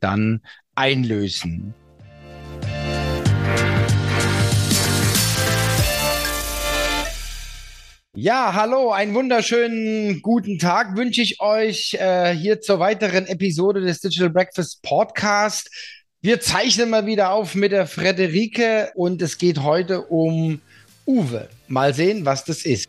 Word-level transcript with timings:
dann 0.00 0.40
einlösen. 0.74 1.74
Ja, 8.16 8.54
hallo, 8.54 8.92
einen 8.92 9.12
wunderschönen 9.12 10.22
guten 10.22 10.60
Tag 10.60 10.96
wünsche 10.96 11.20
ich 11.20 11.40
euch 11.40 11.94
äh, 11.94 12.32
hier 12.32 12.60
zur 12.60 12.78
weiteren 12.78 13.26
Episode 13.26 13.80
des 13.80 14.00
Digital 14.00 14.30
Breakfast 14.30 14.82
Podcast. 14.82 15.68
Wir 16.20 16.40
zeichnen 16.40 16.90
mal 16.90 17.06
wieder 17.06 17.32
auf 17.32 17.56
mit 17.56 17.72
der 17.72 17.88
Frederike 17.88 18.92
und 18.94 19.20
es 19.20 19.36
geht 19.36 19.64
heute 19.64 20.02
um 20.02 20.60
Uwe. 21.06 21.48
Mal 21.66 21.92
sehen, 21.92 22.24
was 22.24 22.44
das 22.44 22.64
ist. 22.64 22.88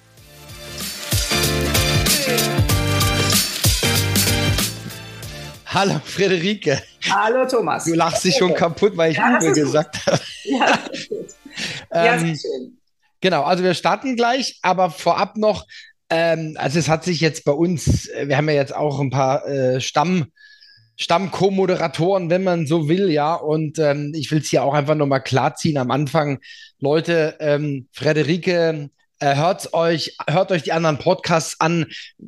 Hallo 5.73 6.01
Friederike. 6.03 6.81
Hallo 7.09 7.47
Thomas. 7.47 7.85
Du 7.85 7.93
lachst 7.93 8.25
dich 8.25 8.35
schon 8.35 8.53
kaputt, 8.53 8.97
weil 8.97 9.11
ich 9.11 9.17
ja, 9.17 9.39
Uwe 9.41 9.53
gesagt 9.53 10.05
habe. 10.05 10.19
Ja, 10.43 10.79
ja 11.93 12.15
ähm, 12.15 12.35
schön. 12.35 12.77
Genau, 13.21 13.43
also 13.43 13.63
wir 13.63 13.73
starten 13.73 14.15
gleich, 14.15 14.59
aber 14.63 14.89
vorab 14.89 15.37
noch, 15.37 15.65
ähm, 16.09 16.57
also 16.59 16.77
es 16.77 16.89
hat 16.89 17.03
sich 17.03 17.21
jetzt 17.21 17.45
bei 17.45 17.53
uns, 17.53 18.09
wir 18.23 18.35
haben 18.35 18.49
ja 18.49 18.55
jetzt 18.55 18.75
auch 18.75 18.99
ein 18.99 19.11
paar 19.11 19.47
äh, 19.47 19.79
Stamm, 19.79 20.31
Stamm-Co-Moderatoren, 20.97 22.29
wenn 22.29 22.43
man 22.43 22.67
so 22.67 22.89
will, 22.89 23.09
ja. 23.09 23.35
Und 23.35 23.79
ähm, 23.79 24.11
ich 24.13 24.29
will 24.31 24.39
es 24.39 24.49
hier 24.49 24.63
auch 24.63 24.73
einfach 24.73 24.95
nochmal 24.95 25.23
klarziehen 25.23 25.77
am 25.77 25.89
Anfang. 25.89 26.39
Leute, 26.79 27.37
ähm, 27.39 27.87
Frederike 27.91 28.51
äh, 28.51 28.89
hört 29.21 29.73
euch, 29.73 30.17
hört 30.27 30.51
euch 30.51 30.63
die 30.63 30.71
anderen 30.71 30.97
Podcasts 30.97 31.59
an. 31.59 31.85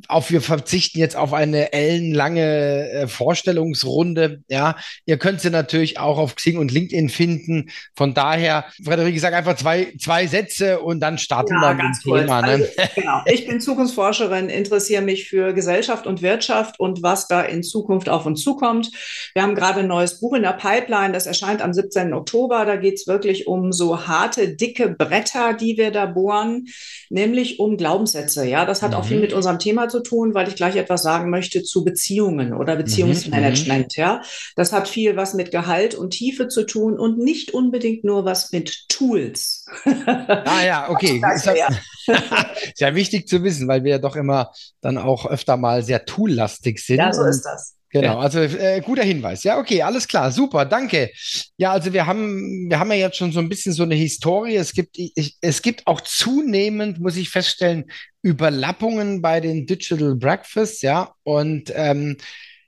Auf, 0.07 0.31
wir 0.31 0.41
verzichten 0.41 0.99
jetzt 0.99 1.15
auf 1.15 1.33
eine 1.33 1.73
ellenlange 1.73 2.89
äh, 2.89 3.07
Vorstellungsrunde. 3.07 4.43
Ja, 4.47 4.75
ihr 5.05 5.17
könnt 5.17 5.41
sie 5.41 5.49
natürlich 5.49 5.99
auch 5.99 6.17
auf 6.17 6.35
Xing 6.35 6.57
und 6.57 6.71
LinkedIn 6.71 7.09
finden. 7.09 7.69
Von 7.95 8.13
daher, 8.13 8.65
Frederik, 8.83 9.19
sag 9.19 9.33
einfach 9.33 9.55
zwei, 9.55 9.93
zwei 9.99 10.27
Sätze 10.27 10.79
und 10.81 10.99
dann 10.99 11.17
starten 11.17 11.55
ja, 11.55 11.61
wir 11.61 11.73
mit 11.73 11.83
dem 11.83 11.93
Thema. 12.03 12.41
Ne? 12.41 12.47
Also, 12.47 12.91
genau. 12.95 13.21
Ich 13.25 13.47
bin 13.47 13.59
Zukunftsforscherin, 13.59 14.49
interessiere 14.49 15.01
mich 15.01 15.27
für 15.27 15.53
Gesellschaft 15.53 16.05
und 16.05 16.21
Wirtschaft 16.21 16.79
und 16.79 17.01
was 17.01 17.27
da 17.27 17.41
in 17.41 17.63
Zukunft 17.63 18.09
auf 18.09 18.25
uns 18.25 18.43
zukommt. 18.43 18.91
Wir 19.33 19.41
haben 19.41 19.55
gerade 19.55 19.79
ein 19.79 19.87
neues 19.87 20.19
Buch 20.19 20.35
in 20.35 20.43
der 20.43 20.53
Pipeline, 20.53 21.13
das 21.13 21.25
erscheint 21.25 21.61
am 21.61 21.73
17. 21.73 22.13
Oktober. 22.13 22.65
Da 22.65 22.75
geht 22.75 22.95
es 22.95 23.07
wirklich 23.07 23.47
um 23.47 23.71
so 23.71 24.07
harte, 24.07 24.55
dicke 24.55 24.89
Bretter, 24.89 25.53
die 25.53 25.77
wir 25.77 25.91
da 25.91 26.05
bohren 26.05 26.67
nämlich 27.09 27.59
um 27.59 27.77
Glaubenssätze. 27.77 28.45
Ja, 28.45 28.65
das 28.65 28.81
hat 28.81 28.91
mhm. 28.91 28.97
auch 28.97 29.05
viel 29.05 29.17
mhm. 29.17 29.23
mit 29.23 29.33
unserem 29.33 29.59
Thema 29.59 29.87
zu 29.87 30.01
tun, 30.01 30.33
weil 30.33 30.47
ich 30.47 30.55
gleich 30.55 30.75
etwas 30.75 31.03
sagen 31.03 31.29
möchte 31.29 31.63
zu 31.63 31.83
Beziehungen 31.83 32.53
oder 32.53 32.75
mhm, 32.75 32.79
Beziehungsmanagement. 32.79 33.97
Mhm. 33.97 34.01
Ja, 34.01 34.21
das 34.55 34.73
hat 34.73 34.87
viel 34.87 35.15
was 35.15 35.33
mit 35.33 35.51
Gehalt 35.51 35.95
und 35.95 36.11
Tiefe 36.11 36.47
zu 36.47 36.65
tun 36.65 36.99
und 36.99 37.17
nicht 37.17 37.51
unbedingt 37.51 38.03
nur 38.03 38.25
was 38.25 38.51
mit 38.51 38.89
Tools. 38.89 39.65
Ah 39.85 40.63
ja, 40.65 40.89
okay. 40.89 41.21
ist, 41.35 41.45
ja. 41.45 41.67
ist 42.63 42.79
ja 42.79 42.95
wichtig 42.95 43.27
zu 43.27 43.43
wissen, 43.43 43.67
weil 43.67 43.83
wir 43.83 43.91
ja 43.91 43.99
doch 43.99 44.15
immer 44.15 44.51
dann 44.81 44.97
auch 44.97 45.25
öfter 45.25 45.57
mal 45.57 45.83
sehr 45.83 46.05
toollastig 46.05 46.79
sind. 46.79 46.97
Ja, 46.97 47.13
so 47.13 47.23
ist 47.23 47.43
das. 47.43 47.75
Genau, 47.93 48.17
also 48.17 48.39
äh, 48.39 48.81
guter 48.81 49.03
Hinweis. 49.03 49.43
Ja, 49.43 49.59
okay, 49.59 49.83
alles 49.83 50.07
klar, 50.07 50.31
super, 50.31 50.65
danke. 50.65 51.11
Ja, 51.57 51.71
also 51.71 51.93
wir 51.93 52.07
haben, 52.07 52.67
wir 52.67 52.79
haben 52.79 52.89
ja 52.91 52.97
jetzt 52.97 53.17
schon 53.17 53.31
so 53.31 53.39
ein 53.39 53.49
bisschen 53.49 53.71
so 53.71 53.83
eine 53.83 53.93
Historie. 53.93 54.55
Es 54.55 54.73
gibt, 54.73 54.97
ich, 54.97 55.37
es 55.41 55.61
gibt 55.61 55.85
auch 55.85 56.01
zunehmend, 56.01 56.99
muss 56.99 57.17
ich 57.17 57.29
feststellen, 57.29 57.85
Überlappungen 58.23 59.21
bei 59.21 59.39
den 59.39 59.67
Digital 59.67 60.15
Breakfasts, 60.15 60.81
ja. 60.81 61.13
Und 61.21 61.71
ähm, 61.75 62.17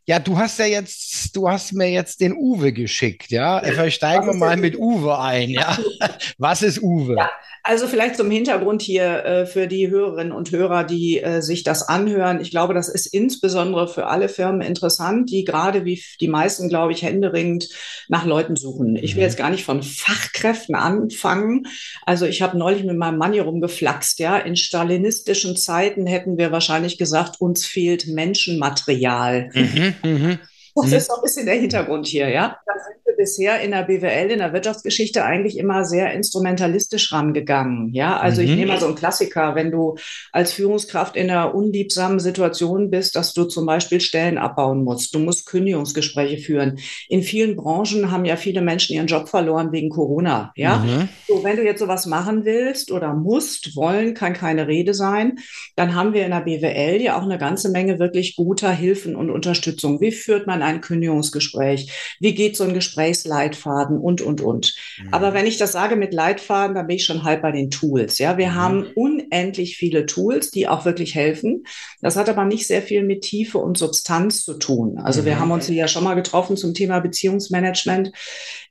ja, 0.07 0.19
du 0.19 0.37
hast 0.37 0.59
ja 0.59 0.65
jetzt, 0.65 1.35
du 1.35 1.49
hast 1.49 1.73
mir 1.73 1.89
jetzt 1.89 2.21
den 2.21 2.33
Uwe 2.33 2.71
geschickt, 2.71 3.31
ja. 3.31 3.61
Vielleicht 3.63 3.97
steigen 3.97 4.27
wir 4.27 4.33
mal 4.33 4.55
mit 4.55 4.77
Uwe 4.77 5.19
ein, 5.19 5.49
ja. 5.49 5.77
Was 6.37 6.61
ist 6.61 6.81
Uwe? 6.81 7.15
Ja, 7.15 7.31
also 7.67 7.87
vielleicht 7.87 8.15
zum 8.15 8.29
Hintergrund 8.29 8.83
hier 8.83 9.25
äh, 9.25 9.45
für 9.47 9.65
die 9.65 9.89
Hörerinnen 9.89 10.31
und 10.31 10.51
Hörer, 10.51 10.83
die 10.83 11.19
äh, 11.23 11.41
sich 11.41 11.63
das 11.63 11.81
anhören. 11.81 12.39
Ich 12.39 12.51
glaube, 12.51 12.75
das 12.75 12.87
ist 12.87 13.07
insbesondere 13.07 13.87
für 13.87 14.05
alle 14.05 14.29
Firmen 14.29 14.61
interessant, 14.61 15.31
die 15.31 15.43
gerade 15.43 15.83
wie 15.85 16.03
die 16.21 16.27
meisten, 16.27 16.69
glaube 16.69 16.93
ich, 16.93 17.01
händeringend 17.01 17.69
nach 18.07 18.23
Leuten 18.23 18.55
suchen. 18.55 18.95
Ich 18.95 19.15
will 19.15 19.23
mhm. 19.23 19.29
jetzt 19.29 19.37
gar 19.37 19.49
nicht 19.49 19.65
von 19.65 19.81
Fachkräften 19.81 20.75
anfangen. 20.75 21.65
Also 22.05 22.27
ich 22.27 22.43
habe 22.43 22.55
neulich 22.55 22.83
mit 22.83 22.97
meinem 22.97 23.17
Mann 23.17 23.33
hier 23.33 23.41
rumgeflaxt, 23.41 24.19
ja. 24.19 24.37
In 24.37 24.55
stalinistischen 24.55 25.57
Zeiten 25.57 26.05
hätten 26.05 26.37
wir 26.37 26.51
wahrscheinlich 26.51 26.99
gesagt, 26.99 27.41
uns 27.41 27.65
fehlt 27.65 28.05
Menschenmaterial. 28.05 29.49
Mhm. 29.55 29.94
Mhm. 30.03 30.39
Das 30.75 30.85
mhm. 30.87 30.93
ist 30.93 31.07
so 31.07 31.15
ein 31.15 31.21
bisschen 31.21 31.45
der 31.45 31.55
Hintergrund 31.55 32.07
hier, 32.07 32.29
ja. 32.29 32.59
Da 32.65 32.73
sind 32.73 33.04
bisher 33.17 33.61
in 33.61 33.71
der 33.71 33.83
BWL, 33.83 34.31
in 34.31 34.39
der 34.39 34.53
Wirtschaftsgeschichte 34.53 35.23
eigentlich 35.23 35.57
immer 35.57 35.85
sehr 35.85 36.13
instrumentalistisch 36.13 37.11
rangegangen, 37.11 37.93
ja. 37.93 38.17
Also 38.17 38.41
mhm. 38.41 38.47
ich 38.47 38.55
nehme 38.55 38.73
mal 38.73 38.79
so 38.79 38.87
einen 38.87 38.95
Klassiker, 38.95 39.55
wenn 39.55 39.71
du 39.71 39.95
als 40.31 40.53
Führungskraft 40.53 41.15
in 41.15 41.29
einer 41.29 41.53
unliebsamen 41.55 42.19
Situation 42.19 42.89
bist, 42.89 43.15
dass 43.15 43.33
du 43.33 43.45
zum 43.45 43.65
Beispiel 43.65 44.01
Stellen 44.01 44.37
abbauen 44.37 44.83
musst. 44.83 45.15
Du 45.15 45.19
musst 45.19 45.45
Kündigungsgespräche 45.45 46.37
führen. 46.37 46.79
In 47.07 47.23
vielen 47.23 47.55
Branchen 47.55 48.11
haben 48.11 48.25
ja 48.25 48.35
viele 48.35 48.61
Menschen 48.61 48.95
ihren 48.95 49.07
Job 49.07 49.29
verloren 49.29 49.71
wegen 49.71 49.89
Corona, 49.89 50.51
ja. 50.55 50.77
Mhm. 50.77 51.09
So, 51.27 51.43
wenn 51.43 51.57
du 51.57 51.63
jetzt 51.63 51.79
sowas 51.79 52.05
machen 52.05 52.45
willst 52.45 52.91
oder 52.91 53.13
musst, 53.13 53.75
wollen, 53.75 54.13
kann 54.13 54.33
keine 54.33 54.67
Rede 54.67 54.93
sein, 54.93 55.39
dann 55.75 55.95
haben 55.95 56.13
wir 56.13 56.25
in 56.25 56.31
der 56.31 56.41
BWL 56.41 57.01
ja 57.01 57.17
auch 57.17 57.23
eine 57.23 57.37
ganze 57.37 57.69
Menge 57.69 57.99
wirklich 57.99 58.35
guter 58.35 58.71
Hilfen 58.71 59.15
und 59.15 59.29
Unterstützung. 59.29 60.01
Wie 60.01 60.11
führt 60.11 60.47
man 60.47 60.61
ein 60.61 60.81
Kündigungsgespräch? 60.81 61.91
Wie 62.19 62.33
geht 62.33 62.57
so 62.57 62.63
ein 62.63 62.73
Gesprächsleitfaden 63.05 63.99
und, 63.99 64.21
und, 64.21 64.41
und? 64.41 64.75
Mhm. 65.01 65.13
Aber 65.13 65.33
wenn 65.33 65.45
ich 65.45 65.57
das 65.57 65.71
sage 65.71 65.95
mit 65.95 66.13
Leitfaden, 66.13 66.75
dann 66.75 66.87
bin 66.87 66.97
ich 66.97 67.05
schon 67.05 67.23
halb 67.23 67.41
bei 67.41 67.51
den 67.51 67.69
Tools. 67.69 68.17
Ja, 68.17 68.37
wir 68.37 68.49
mhm. 68.49 68.55
haben 68.55 68.87
unendlich 68.95 69.77
viele 69.77 70.05
Tools, 70.05 70.51
die 70.51 70.67
auch 70.67 70.85
wirklich 70.85 71.15
helfen. 71.15 71.63
Das 72.01 72.15
hat 72.15 72.29
aber 72.29 72.45
nicht 72.45 72.67
sehr 72.67 72.81
viel 72.81 73.03
mit 73.03 73.21
Tiefe 73.21 73.57
und 73.59 73.77
Substanz 73.77 74.43
zu 74.43 74.55
tun. 74.55 74.97
Also 74.97 75.21
mhm. 75.21 75.25
wir 75.25 75.39
haben 75.39 75.51
uns 75.51 75.67
hier 75.67 75.75
ja 75.75 75.87
schon 75.87 76.03
mal 76.03 76.15
getroffen 76.15 76.57
zum 76.57 76.73
Thema 76.73 76.99
Beziehungsmanagement. 76.99 78.11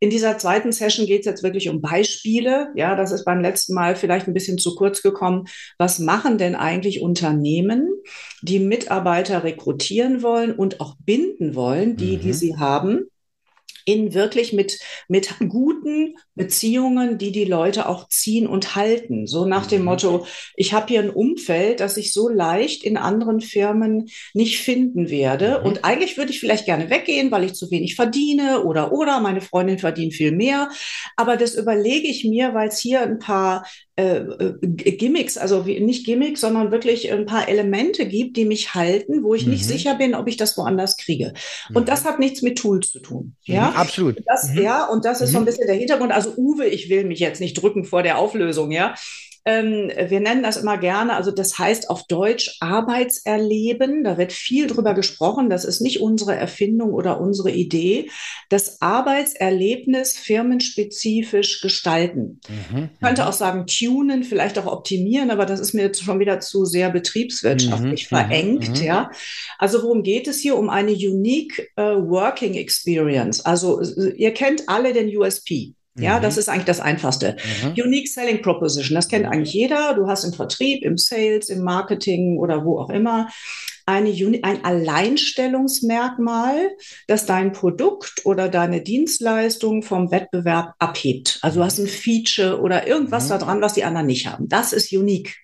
In 0.01 0.11
dieser 0.11 0.39
zweiten 0.39 0.73
Session 0.73 1.07
geht 1.07 1.21
es 1.21 1.27
jetzt 1.27 1.43
wirklich 1.43 1.69
um 1.69 1.81
Beispiele. 1.81 2.69
Ja, 2.75 2.97
das 2.97 3.13
ist 3.13 3.25
beim 3.25 3.41
letzten 3.41 3.75
Mal 3.75 3.97
vielleicht 3.97 4.27
ein 4.27 4.35
bisschen 4.35 4.59
zu 4.59 4.75
kurz 4.75 5.03
gekommen. 5.03 5.45
Was 5.79 5.99
machen 5.99 6.39
denn 6.39 6.55
eigentlich 6.55 7.01
Unternehmen, 7.01 7.89
die 8.43 8.59
Mitarbeiter 8.59 9.45
rekrutieren 9.45 10.23
wollen 10.23 10.53
und 10.53 10.81
auch 10.81 10.97
binden 11.05 11.55
wollen, 11.55 11.97
die, 11.97 12.17
mhm. 12.17 12.21
die 12.21 12.33
sie 12.33 12.57
haben? 12.57 13.09
In 13.85 14.15
wirklich 14.15 14.53
mit, 14.53 14.79
mit 15.09 15.35
guten 15.49 16.17
Beziehungen, 16.35 17.19
die 17.19 17.33
die 17.33 17.45
Leute 17.45 17.89
auch 17.89 18.09
ziehen 18.09 18.47
und 18.47 18.75
halten. 18.75 19.27
So 19.27 19.47
nach 19.47 19.67
dem 19.67 19.81
mhm. 19.81 19.87
Motto, 19.87 20.27
ich 20.57 20.73
habe 20.73 20.87
hier 20.89 21.01
ein 21.01 21.11
Umfeld, 21.11 21.81
das 21.81 21.97
ich 21.97 22.13
so 22.13 22.29
leicht 22.29 22.85
in 22.85 22.97
anderen 22.97 23.41
Firmen 23.41 24.09
nicht 24.33 24.59
finden 24.59 25.11
werde. 25.11 25.61
Mhm. 25.61 25.67
Und 25.67 25.85
eigentlich 25.85 26.17
würde 26.17 26.33
ich 26.33 26.41
vielleicht 26.41 26.65
gerne 26.65 26.91
weggehen, 26.91 27.31
weil 27.31 27.45
ich 27.45 27.55
zu 27.55 27.71
wenig 27.71 27.95
verdiene 27.95 28.65
oder, 28.65 28.93
oder 28.93 29.21
meine 29.21 29.41
Freundin 29.41 29.79
verdient 29.79 30.15
viel 30.15 30.33
mehr. 30.33 30.71
Aber 31.17 31.37
das 31.37 31.55
überlege 31.55 32.09
ich 32.09 32.25
mir, 32.25 32.55
weil 32.55 32.69
es 32.69 32.79
hier 32.79 33.03
ein 33.03 33.19
paar 33.19 33.67
äh, 33.97 34.17
äh 34.17 34.55
Gimmicks, 34.63 35.39
also 35.39 35.63
nicht 35.63 36.05
Gimmicks, 36.05 36.41
sondern 36.41 36.73
wirklich 36.73 37.13
ein 37.13 37.27
paar 37.27 37.49
Elemente 37.49 38.07
gibt, 38.07 38.37
die 38.37 38.45
mich 38.45 38.75
halten, 38.75 39.23
wo 39.23 39.35
ich 39.35 39.45
mhm. 39.45 39.53
nicht 39.53 39.65
sicher 39.65 39.95
bin, 39.95 40.15
ob 40.15 40.27
ich 40.27 40.37
das 40.37 40.57
woanders 40.57 40.97
kriege. 40.97 41.33
Und 41.73 41.83
mhm. 41.83 41.87
das 41.87 42.05
hat 42.05 42.19
nichts 42.19 42.43
mit 42.43 42.59
Tools 42.59 42.91
zu 42.91 43.01
tun. 43.01 43.37
Ja, 43.45 43.71
mhm, 43.71 43.74
absolut. 43.75 44.23
Das, 44.27 44.51
mhm. 44.51 44.63
Ja, 44.63 44.85
und 44.87 45.05
das 45.05 45.21
ist 45.21 45.33
so 45.33 45.39
ein 45.39 45.43
mhm. 45.43 45.47
bisschen 45.47 45.67
der 45.67 45.77
Hintergrund. 45.77 46.13
Also 46.13 46.35
Uwe, 46.37 46.67
ich 46.67 46.89
will 46.89 47.05
mich 47.05 47.19
jetzt 47.19 47.41
nicht 47.41 47.55
drücken 47.55 47.85
vor 47.85 48.03
der 48.03 48.19
Auflösung, 48.19 48.71
ja. 48.71 48.95
Ähm, 49.47 49.91
wir 50.09 50.21
nennen 50.21 50.43
das 50.43 50.57
immer 50.57 50.79
gerne, 50.79 51.15
also 51.15 51.31
das 51.31 51.59
heißt 51.59 51.91
auf 51.91 52.07
Deutsch 52.07 52.57
Arbeitserleben. 52.61 54.03
Da 54.03 54.17
wird 54.17 54.33
viel 54.33 54.67
drüber 54.67 54.95
gesprochen. 54.95 55.51
Das 55.51 55.65
ist 55.65 55.81
nicht 55.81 56.01
unsere 56.01 56.35
Erfindung 56.35 56.93
oder 56.93 57.21
unsere 57.21 57.51
Idee. 57.51 58.11
Das 58.49 58.81
Arbeitserlebnis 58.81 60.17
firmenspezifisch 60.17 61.61
gestalten. 61.61 62.41
Mhm, 62.49 62.91
ich 62.95 63.01
könnte 63.01 63.23
mhm. 63.23 63.29
auch 63.29 63.33
sagen, 63.33 63.67
tunen, 63.67 64.25
vielleicht 64.25 64.59
auch 64.59 64.67
optimieren, 64.67 65.31
aber 65.31 65.45
das 65.45 65.61
ist 65.61 65.75
mir 65.75 65.83
jetzt 65.83 66.03
schon 66.03 66.21
wieder 66.21 66.41
zu 66.41 66.65
sehr 66.65 66.91
betriebswirtschaftlich 66.91 68.11
mhm, 68.11 68.17
mhm 68.17 68.25
verengt. 68.25 68.81
Mhm. 68.81 68.85
Ja. 68.85 69.11
Also 69.59 69.83
worum 69.83 70.03
geht 70.03 70.27
es 70.27 70.41
hier? 70.41 70.57
Um 70.57 70.71
eine 70.71 70.93
unique 70.93 71.71
uh, 71.79 72.09
working 72.09 72.55
experience. 72.55 73.45
Also 73.45 73.83
ihr 73.83 74.33
kennt 74.33 74.69
alle 74.69 74.93
den 74.93 75.15
USP. 75.15 75.75
Ja, 75.97 76.19
mhm. 76.19 76.23
das 76.23 76.37
ist 76.37 76.49
eigentlich 76.49 76.65
das 76.65 76.81
Einfachste. 76.81 77.37
Mhm. 77.63 77.85
Unique 77.85 78.09
Selling 78.09 78.43
Proposition, 78.43 78.97
das 78.97 79.09
kennt 79.09 79.27
eigentlich 79.27 79.53
jeder. 79.53 79.95
Du 79.95 80.09
hast 80.09 80.25
im 80.25 80.33
Vertrieb, 80.33 80.85
im 80.85 80.99
Sales, 80.99 81.49
im 81.49 81.63
Marketing 81.63 82.39
oder 82.39 82.65
wo 82.65 82.81
auch 82.81 82.91
immer 82.91 83.29
eine, 83.87 84.11
ein 84.43 84.65
Alleinstellungsmerkmal, 84.65 86.71
das 87.07 87.27
dein 87.27 87.53
Produkt 87.53 88.23
oder 88.25 88.49
deine 88.49 88.83
Dienstleistung 88.83 89.83
vom 89.83 90.11
Wettbewerb 90.11 90.73
abhebt. 90.79 91.39
Also 91.43 91.61
du 91.61 91.65
hast 91.65 91.79
ein 91.79 91.87
Feature 91.87 92.61
oder 92.61 92.89
irgendwas 92.89 93.27
mhm. 93.27 93.39
daran, 93.39 93.61
was 93.61 93.75
die 93.75 93.85
anderen 93.85 94.07
nicht 94.07 94.27
haben. 94.27 94.49
Das 94.49 94.73
ist 94.73 94.91
unique. 94.93 95.37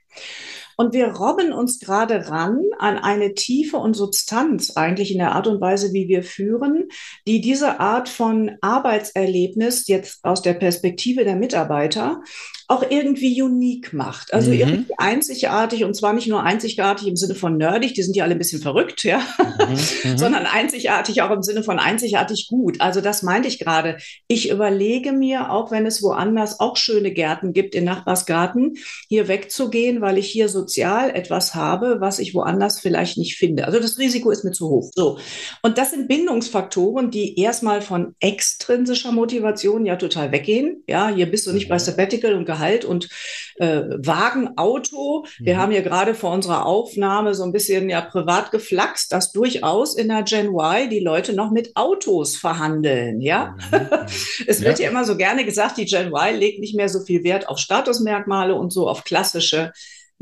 Und 0.81 0.95
wir 0.95 1.09
robben 1.09 1.53
uns 1.53 1.79
gerade 1.79 2.31
ran 2.31 2.59
an 2.79 2.97
eine 2.97 3.35
Tiefe 3.35 3.77
und 3.77 3.93
Substanz 3.93 4.79
eigentlich 4.79 5.13
in 5.13 5.19
der 5.19 5.33
Art 5.33 5.47
und 5.47 5.61
Weise, 5.61 5.93
wie 5.93 6.09
wir 6.09 6.23
führen, 6.23 6.89
die 7.27 7.43
diese 7.43 7.81
Art 7.81 8.09
von 8.09 8.53
Arbeitserlebnis 8.63 9.89
jetzt 9.89 10.25
aus 10.25 10.41
der 10.41 10.55
Perspektive 10.55 11.25
der 11.25 11.37
Mitarbeiter 11.37 12.23
auch 12.71 12.85
irgendwie 12.89 13.43
unique 13.43 13.93
macht. 13.93 14.33
Also 14.33 14.53
mhm. 14.53 14.61
irgendwie 14.61 14.95
einzigartig 14.97 15.83
und 15.85 15.95
zwar 15.95 16.13
nicht 16.13 16.29
nur 16.29 16.45
einzigartig 16.45 17.09
im 17.09 17.17
Sinne 17.17 17.35
von 17.35 17.57
nerdig, 17.57 17.95
die 17.95 18.03
sind 18.05 18.15
ja 18.15 18.23
alle 18.23 18.37
ein 18.37 18.39
bisschen 18.39 18.63
verrückt, 18.63 19.03
ja, 19.03 19.19
mhm. 19.19 19.75
mhm. 20.13 20.19
sondern 20.19 20.47
einzigartig 20.47 21.21
auch 21.23 21.33
im 21.33 21.43
Sinne 21.43 21.65
von 21.65 21.81
einzigartig 21.81 22.47
gut. 22.49 22.81
Also 22.81 23.01
das 23.01 23.25
meinte 23.25 23.49
ich 23.49 23.59
gerade. 23.59 23.97
Ich 24.29 24.51
überlege 24.51 25.11
mir, 25.11 25.51
auch 25.51 25.73
wenn 25.73 25.85
es 25.85 26.01
woanders 26.01 26.61
auch 26.61 26.77
schöne 26.77 27.11
Gärten 27.11 27.53
gibt, 27.53 27.75
in 27.75 27.83
Nachbarsgarten, 27.83 28.77
hier 29.09 29.27
wegzugehen, 29.27 30.01
weil 30.01 30.17
ich 30.17 30.29
hier 30.29 30.49
sozial 30.49 31.11
etwas 31.11 31.57
habe, 31.57 31.97
was 31.99 32.21
ich 32.21 32.35
woanders 32.35 32.79
vielleicht 32.79 33.19
nicht 33.19 33.37
finde. 33.37 33.67
Also 33.67 33.81
das 33.81 33.99
Risiko 33.99 34.31
ist 34.31 34.45
mir 34.45 34.53
zu 34.53 34.69
hoch. 34.69 34.93
So. 34.95 35.19
Und 35.63 35.77
das 35.77 35.91
sind 35.91 36.07
Bindungsfaktoren, 36.07 37.11
die 37.11 37.37
erstmal 37.41 37.83
von 37.83 38.15
extrinsischer 38.21 39.11
Motivation 39.11 39.87
ja 39.87 39.97
total 39.97 40.31
weggehen. 40.31 40.85
Ja, 40.87 41.09
hier 41.09 41.29
bist 41.29 41.49
du 41.49 41.53
nicht 41.53 41.69
bei 41.69 41.75
mhm. 41.75 41.81
Sabbatical 41.81 42.35
und 42.35 42.45
Gehalt 42.45 42.60
und 42.85 43.09
äh, 43.57 43.83
Wagen, 43.99 44.57
Auto. 44.57 45.25
Wir 45.39 45.55
mhm. 45.55 45.59
haben 45.59 45.73
hier 45.73 45.83
gerade 45.83 46.15
vor 46.15 46.33
unserer 46.33 46.67
Aufnahme 46.67 47.35
so 47.35 47.45
ein 47.45 47.53
bisschen 47.53 47.89
ja 47.89 48.01
privat 48.01 48.51
geflaxt, 48.51 49.13
dass 49.13 49.33
durchaus 49.33 49.97
in 49.97 50.09
der 50.09 50.23
Gen 50.23 50.49
Y 50.49 50.89
die 50.89 51.01
Leute 51.01 51.33
noch 51.33 51.51
mit 51.51 51.77
Autos 51.77 52.37
verhandeln. 52.37 53.21
Ja, 53.21 53.57
mhm. 53.71 53.79
mhm. 53.79 53.89
es 54.47 54.61
wird 54.61 54.79
ja. 54.79 54.85
ja 54.85 54.91
immer 54.91 55.05
so 55.05 55.17
gerne 55.17 55.45
gesagt, 55.45 55.79
die 55.79 55.87
Gen 55.87 56.09
Y 56.09 56.39
legt 56.39 56.61
nicht 56.61 56.77
mehr 56.77 56.89
so 56.89 57.01
viel 57.01 57.25
Wert 57.25 57.49
auf 57.49 57.59
Statusmerkmale 57.59 58.55
und 58.55 58.73
so 58.73 58.89
auf 58.89 59.05
klassische 59.05 59.73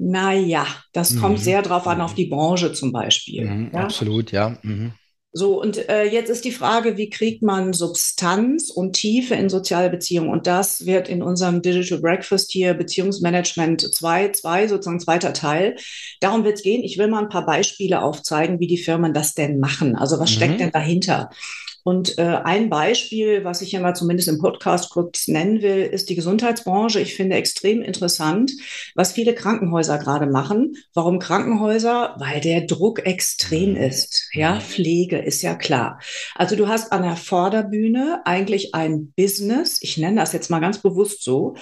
naja, 0.00 0.64
das 0.92 1.10
mhm. 1.10 1.20
kommt 1.20 1.40
sehr 1.40 1.60
drauf 1.60 1.88
an, 1.88 2.00
auf 2.00 2.14
die 2.14 2.26
Branche 2.26 2.72
zum 2.72 2.92
Beispiel. 2.92 3.44
Mhm, 3.44 3.70
ja? 3.74 3.80
Absolut, 3.80 4.30
ja. 4.30 4.56
Mhm. 4.62 4.92
So, 5.32 5.60
und 5.60 5.88
äh, 5.90 6.04
jetzt 6.04 6.30
ist 6.30 6.46
die 6.46 6.52
Frage, 6.52 6.96
wie 6.96 7.10
kriegt 7.10 7.42
man 7.42 7.74
Substanz 7.74 8.70
und 8.70 8.94
Tiefe 8.94 9.34
in 9.34 9.50
soziale 9.50 9.90
Beziehungen? 9.90 10.30
Und 10.30 10.46
das 10.46 10.86
wird 10.86 11.08
in 11.08 11.22
unserem 11.22 11.60
Digital 11.60 11.98
Breakfast 11.98 12.50
hier 12.50 12.72
Beziehungsmanagement 12.72 13.94
2, 13.94 14.30
2, 14.30 14.68
sozusagen 14.68 15.00
zweiter 15.00 15.34
Teil. 15.34 15.76
Darum 16.20 16.44
wird 16.44 16.56
es 16.56 16.62
gehen. 16.62 16.82
Ich 16.82 16.96
will 16.96 17.08
mal 17.08 17.22
ein 17.22 17.28
paar 17.28 17.44
Beispiele 17.44 18.02
aufzeigen, 18.02 18.58
wie 18.58 18.66
die 18.66 18.78
Firmen 18.78 19.12
das 19.12 19.34
denn 19.34 19.60
machen. 19.60 19.96
Also 19.96 20.18
was 20.18 20.30
mhm. 20.30 20.34
steckt 20.34 20.60
denn 20.60 20.72
dahinter? 20.72 21.28
Und 21.88 22.18
äh, 22.18 22.40
ein 22.44 22.68
Beispiel, 22.68 23.44
was 23.44 23.62
ich 23.62 23.72
ja 23.72 23.80
mal 23.80 23.94
zumindest 23.94 24.28
im 24.28 24.38
Podcast 24.38 24.90
kurz 24.90 25.26
nennen 25.26 25.62
will, 25.62 25.84
ist 25.84 26.10
die 26.10 26.16
Gesundheitsbranche. 26.16 27.00
Ich 27.00 27.14
finde 27.14 27.36
extrem 27.36 27.80
interessant, 27.80 28.52
was 28.94 29.12
viele 29.12 29.34
Krankenhäuser 29.34 29.96
gerade 29.96 30.26
machen. 30.26 30.74
Warum 30.92 31.18
Krankenhäuser? 31.18 32.14
Weil 32.18 32.42
der 32.42 32.66
Druck 32.66 33.06
extrem 33.06 33.74
ist. 33.74 34.28
Ja, 34.34 34.60
Pflege 34.60 35.16
ist 35.16 35.40
ja 35.40 35.54
klar. 35.54 35.98
Also 36.34 36.56
du 36.56 36.68
hast 36.68 36.92
an 36.92 37.04
der 37.04 37.16
Vorderbühne 37.16 38.20
eigentlich 38.26 38.74
ein 38.74 39.14
Business, 39.16 39.78
ich 39.80 39.96
nenne 39.96 40.20
das 40.20 40.34
jetzt 40.34 40.50
mal 40.50 40.60
ganz 40.60 40.82
bewusst 40.82 41.22
so, 41.22 41.56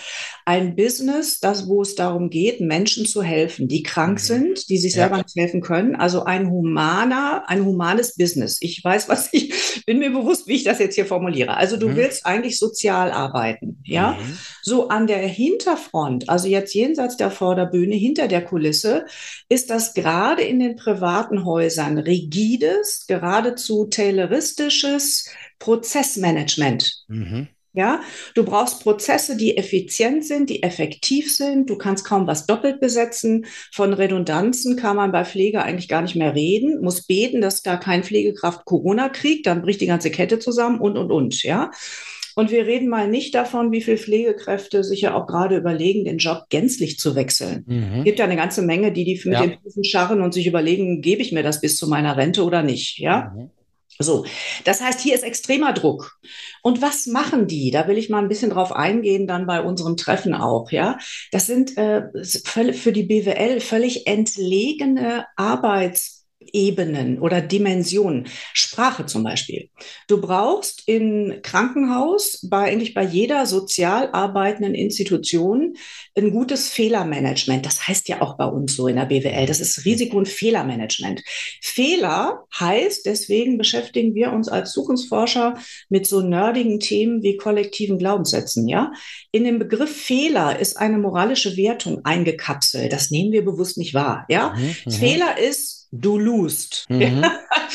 ein 0.44 0.74
Business, 0.74 1.38
das, 1.38 1.68
wo 1.68 1.82
es 1.82 1.94
darum 1.94 2.30
geht, 2.30 2.60
Menschen 2.60 3.06
zu 3.06 3.22
helfen, 3.22 3.68
die 3.68 3.84
krank 3.84 4.14
mhm. 4.14 4.24
sind, 4.24 4.68
die 4.70 4.78
sich 4.78 4.94
selber 4.94 5.18
ja. 5.18 5.22
nicht 5.22 5.36
helfen 5.36 5.60
können. 5.60 5.94
Also 5.94 6.24
ein 6.24 6.50
humaner, 6.50 7.44
ein 7.46 7.64
humanes 7.64 8.16
Business. 8.16 8.58
Ich 8.60 8.82
weiß, 8.82 9.08
was 9.08 9.28
ich 9.30 9.84
bin 9.86 10.00
mir 10.00 10.15
bewusst, 10.20 10.46
wie 10.46 10.54
ich 10.54 10.64
das 10.64 10.78
jetzt 10.78 10.94
hier 10.94 11.06
formuliere. 11.06 11.56
Also 11.56 11.76
du 11.76 11.88
mhm. 11.88 11.96
willst 11.96 12.26
eigentlich 12.26 12.58
sozial 12.58 13.10
arbeiten, 13.10 13.80
ja? 13.84 14.12
Mhm. 14.12 14.38
So 14.62 14.88
an 14.88 15.06
der 15.06 15.18
Hinterfront, 15.18 16.28
also 16.28 16.48
jetzt 16.48 16.74
jenseits 16.74 17.16
der 17.16 17.30
Vorderbühne, 17.30 17.94
hinter 17.94 18.28
der 18.28 18.44
Kulisse, 18.44 19.06
ist 19.48 19.70
das 19.70 19.94
gerade 19.94 20.42
in 20.42 20.60
den 20.60 20.76
privaten 20.76 21.44
Häusern 21.44 21.98
rigides, 21.98 23.06
geradezu 23.06 23.86
tayloristisches 23.86 25.30
Prozessmanagement. 25.58 27.04
Mhm. 27.08 27.48
Ja, 27.76 28.00
du 28.34 28.42
brauchst 28.42 28.82
Prozesse, 28.82 29.36
die 29.36 29.58
effizient 29.58 30.24
sind, 30.24 30.48
die 30.48 30.62
effektiv 30.62 31.30
sind. 31.36 31.68
Du 31.68 31.76
kannst 31.76 32.06
kaum 32.06 32.26
was 32.26 32.46
doppelt 32.46 32.80
besetzen. 32.80 33.44
Von 33.70 33.92
Redundanzen 33.92 34.76
kann 34.76 34.96
man 34.96 35.12
bei 35.12 35.26
Pflege 35.26 35.62
eigentlich 35.62 35.88
gar 35.88 36.00
nicht 36.00 36.16
mehr 36.16 36.34
reden. 36.34 36.80
Muss 36.80 37.06
beten, 37.06 37.42
dass 37.42 37.60
da 37.60 37.76
kein 37.76 38.02
Pflegekraft 38.02 38.64
Corona 38.64 39.10
kriegt, 39.10 39.46
dann 39.46 39.60
bricht 39.60 39.82
die 39.82 39.86
ganze 39.86 40.10
Kette 40.10 40.38
zusammen 40.38 40.80
und, 40.80 40.96
und, 40.96 41.12
und, 41.12 41.42
ja. 41.42 41.70
Und 42.34 42.50
wir 42.50 42.66
reden 42.66 42.88
mal 42.88 43.08
nicht 43.08 43.34
davon, 43.34 43.72
wie 43.72 43.82
viele 43.82 43.98
Pflegekräfte 43.98 44.82
sich 44.82 45.02
ja 45.02 45.14
auch 45.14 45.26
gerade 45.26 45.56
überlegen, 45.56 46.04
den 46.04 46.18
Job 46.18 46.44
gänzlich 46.48 46.98
zu 46.98 47.14
wechseln. 47.14 47.64
Mhm. 47.66 47.98
Es 47.98 48.04
gibt 48.04 48.18
ja 48.18 48.24
eine 48.24 48.36
ganze 48.36 48.62
Menge, 48.62 48.90
die 48.92 49.04
die 49.04 49.20
mit 49.24 49.34
ja. 49.34 49.46
den 49.46 49.58
Füßen 49.62 49.84
scharren 49.84 50.22
und 50.22 50.32
sich 50.32 50.46
überlegen, 50.46 51.02
gebe 51.02 51.20
ich 51.20 51.32
mir 51.32 51.42
das 51.42 51.60
bis 51.60 51.76
zu 51.76 51.88
meiner 51.88 52.16
Rente 52.16 52.42
oder 52.44 52.62
nicht, 52.62 52.98
ja. 52.98 53.32
Mhm. 53.34 53.50
So, 53.98 54.26
das 54.64 54.80
heißt, 54.80 55.00
hier 55.00 55.14
ist 55.14 55.22
extremer 55.22 55.72
Druck. 55.72 56.18
Und 56.62 56.82
was 56.82 57.06
machen 57.06 57.46
die? 57.46 57.70
Da 57.70 57.88
will 57.88 57.98
ich 57.98 58.10
mal 58.10 58.18
ein 58.18 58.28
bisschen 58.28 58.50
drauf 58.50 58.72
eingehen, 58.72 59.26
dann 59.26 59.46
bei 59.46 59.62
unserem 59.62 59.96
Treffen 59.96 60.34
auch, 60.34 60.70
ja. 60.70 60.98
Das 61.32 61.46
sind 61.46 61.76
äh, 61.76 62.08
für 62.24 62.92
die 62.92 63.04
BWL 63.04 63.60
völlig 63.60 64.06
entlegene 64.06 65.26
Arbeits 65.36 66.25
Ebenen 66.56 67.18
oder 67.20 67.42
Dimensionen. 67.42 68.26
Sprache 68.54 69.04
zum 69.04 69.22
Beispiel. 69.22 69.68
Du 70.08 70.20
brauchst 70.20 70.84
im 70.86 71.34
Krankenhaus, 71.42 72.46
bei 72.48 72.72
eigentlich 72.72 72.94
bei 72.94 73.04
jeder 73.04 73.44
sozial 73.46 74.08
arbeitenden 74.12 74.74
Institution, 74.74 75.74
ein 76.16 76.30
gutes 76.30 76.70
Fehlermanagement. 76.70 77.66
Das 77.66 77.86
heißt 77.86 78.08
ja 78.08 78.22
auch 78.22 78.38
bei 78.38 78.46
uns 78.46 78.74
so 78.74 78.88
in 78.88 78.96
der 78.96 79.04
BWL. 79.04 79.46
Das 79.46 79.60
ist 79.60 79.84
Risiko- 79.84 80.16
und 80.16 80.28
Fehlermanagement. 80.28 81.22
Fehler 81.60 82.46
heißt, 82.58 83.04
deswegen 83.04 83.58
beschäftigen 83.58 84.14
wir 84.14 84.32
uns 84.32 84.48
als 84.48 84.72
Zukunftsforscher 84.72 85.58
mit 85.90 86.06
so 86.06 86.22
nerdigen 86.22 86.80
Themen 86.80 87.22
wie 87.22 87.36
kollektiven 87.36 87.98
Glaubenssätzen, 87.98 88.66
ja. 88.66 88.92
In 89.30 89.44
dem 89.44 89.58
Begriff 89.58 89.94
Fehler 89.94 90.58
ist 90.58 90.78
eine 90.78 90.96
moralische 90.96 91.56
Wertung 91.58 92.04
eingekapselt. 92.04 92.92
Das 92.92 93.10
nehmen 93.10 93.32
wir 93.32 93.44
bewusst 93.44 93.76
nicht 93.76 93.92
wahr, 93.92 94.24
ja. 94.30 94.54
Mhm, 94.56 94.74
mhm. 94.86 94.90
Fehler 94.90 95.38
ist 95.38 95.75
du 95.90 96.18
lust. 96.18 96.84
Mhm. 96.88 97.24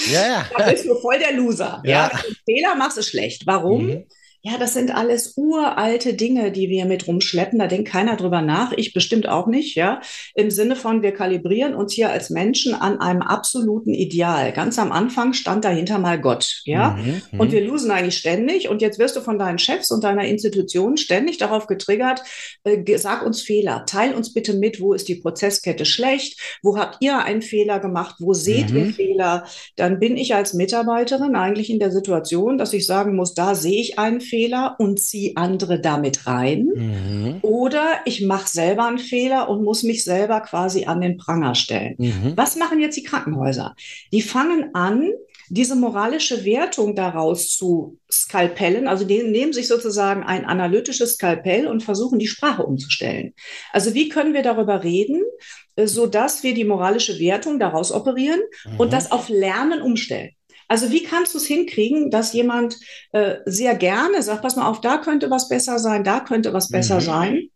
Ja, 0.10 0.25
ja. 0.25 0.46
da 0.58 0.70
bist 0.70 0.86
du 0.86 0.96
voll 1.01 1.20
der 1.20 1.34
Loser. 1.34 1.82
Ja. 1.84 1.91
ja. 1.91 2.10
Wenn 2.12 2.20
du 2.22 2.27
einen 2.27 2.36
Fehler 2.46 2.75
machst, 2.75 2.98
ist 2.98 3.10
schlecht. 3.10 3.46
Warum? 3.46 3.88
Mhm. 3.88 4.06
Ja, 4.43 4.57
das 4.57 4.74
sind 4.74 4.89
alles 4.89 5.33
uralte 5.38 6.15
Dinge, 6.15 6.51
die 6.51 6.67
wir 6.67 6.86
mit 6.86 7.05
rumschleppen. 7.05 7.60
Da 7.60 7.67
denkt 7.67 7.89
keiner 7.89 8.15
drüber 8.15 8.41
nach. 8.41 8.71
Ich 8.71 8.91
bestimmt 8.91 9.29
auch 9.29 9.45
nicht, 9.45 9.75
ja. 9.75 10.01
Im 10.33 10.50
Sinne 10.50 10.75
von, 10.75 11.03
wir 11.03 11.12
kalibrieren 11.12 11.75
uns 11.75 11.93
hier 11.93 12.10
als 12.10 12.31
Menschen 12.31 12.74
an 12.74 13.00
einem 13.00 13.21
absoluten 13.21 13.93
Ideal. 13.93 14.51
Ganz 14.51 14.79
am 14.79 14.91
Anfang 14.91 15.33
stand 15.33 15.63
dahinter 15.63 16.00
mal 16.00 16.19
Gott, 16.19 16.62
ja. 16.65 16.91
Mhm, 16.91 17.21
mhm. 17.31 17.39
und 17.39 17.51
wir 17.51 17.63
losen 17.63 17.91
eigentlich 17.91 18.17
ständig. 18.17 18.67
Und 18.67 18.81
jetzt 18.81 18.98
wirst 18.98 19.15
du 19.15 19.21
von 19.21 19.38
deinen 19.38 19.60
Chefs 19.60 19.91
und 19.91 20.03
deiner 20.03 20.25
Institution 20.25 20.98
ständig 20.98 21.38
darauf 21.38 21.67
getriggert, 21.67 22.24
äh, 22.63 22.98
sag 22.98 23.24
uns 23.24 23.43
Fehler. 23.43 23.86
Teil 23.86 24.15
uns 24.15 24.33
bitte 24.33 24.55
mit, 24.55 24.81
wo 24.81 24.93
ist 24.93 25.07
die 25.07 25.17
Prozesskette 25.17 25.86
schlecht? 25.86 26.60
Wo 26.63 26.79
habt 26.79 26.98
ihr 27.01 27.19
einen 27.19 27.43
Fehler 27.43 27.79
gemacht? 27.79 28.15
Wo 28.17 28.33
seht 28.33 28.71
mhm. 28.71 28.77
ihr 28.77 28.93
Fehler? 28.93 29.45
Dann 29.75 30.00
bin 30.00 30.17
ich 30.17 30.33
als 30.33 30.55
Mitarbeiterin 30.55 31.36
eigentlich 31.36 31.69
in 31.69 31.77
der 31.77 31.91
Situation, 31.91 32.57
dass 32.57 32.74
ich 32.74 32.88
sagen 32.88 33.15
muss, 33.15 33.36
da 33.36 33.53
sehe 33.53 33.79
ich 33.79 34.00
einen 34.00 34.19
Fehler 34.19 34.30
Fehler 34.31 34.77
und 34.79 35.01
ziehe 35.01 35.33
andere 35.35 35.81
damit 35.81 36.25
rein. 36.25 36.69
Mhm. 36.73 37.39
Oder 37.41 38.00
ich 38.05 38.25
mache 38.25 38.47
selber 38.47 38.88
einen 38.88 38.97
Fehler 38.97 39.50
und 39.50 39.63
muss 39.63 39.83
mich 39.83 40.05
selber 40.05 40.39
quasi 40.39 40.85
an 40.85 41.01
den 41.01 41.17
Pranger 41.17 41.53
stellen. 41.53 41.95
Mhm. 41.97 42.33
Was 42.38 42.55
machen 42.55 42.79
jetzt 42.79 42.95
die 42.95 43.03
Krankenhäuser? 43.03 43.75
Die 44.13 44.21
fangen 44.21 44.73
an, 44.73 45.11
diese 45.50 45.75
moralische 45.75 46.45
Wertung 46.45 46.95
daraus 46.95 47.50
zu 47.50 47.97
skalpellen, 48.09 48.88
also 48.88 49.03
die 49.03 49.21
nehmen 49.21 49.51
sich 49.51 49.67
sozusagen 49.67 50.23
ein 50.23 50.45
analytisches 50.45 51.15
Skalpell 51.15 51.67
und 51.67 51.83
versuchen 51.83 52.19
die 52.19 52.27
Sprache 52.27 52.63
umzustellen. 52.63 53.33
Also 53.73 53.93
wie 53.93 54.07
können 54.07 54.33
wir 54.33 54.43
darüber 54.43 54.81
reden, 54.81 55.21
äh, 55.75 55.88
so 55.88 56.07
dass 56.07 56.43
wir 56.43 56.53
die 56.53 56.63
moralische 56.63 57.19
Wertung 57.19 57.59
daraus 57.59 57.91
operieren 57.91 58.39
mhm. 58.63 58.79
und 58.79 58.93
das 58.93 59.11
auf 59.11 59.27
Lernen 59.27 59.81
umstellen? 59.81 60.31
Also 60.72 60.90
wie 60.90 61.04
kannst 61.04 61.34
du 61.34 61.38
es 61.38 61.46
hinkriegen, 61.46 62.12
dass 62.12 62.32
jemand 62.32 62.78
äh, 63.12 63.40
sehr 63.46 63.75
gerne 63.75 64.24
sagt, 64.24 64.42
pass 64.42 64.56
mal 64.56 64.70
auf, 64.70 64.80
da 64.80 65.00
könnte 65.00 65.30
was 65.30 65.50
besser 65.50 65.80
sein, 65.80 66.06
da 66.06 66.22
könnte 66.22 66.54
was 66.54 66.70
besser 66.70 66.96
mhm. 66.96 67.01
sein 67.01 67.50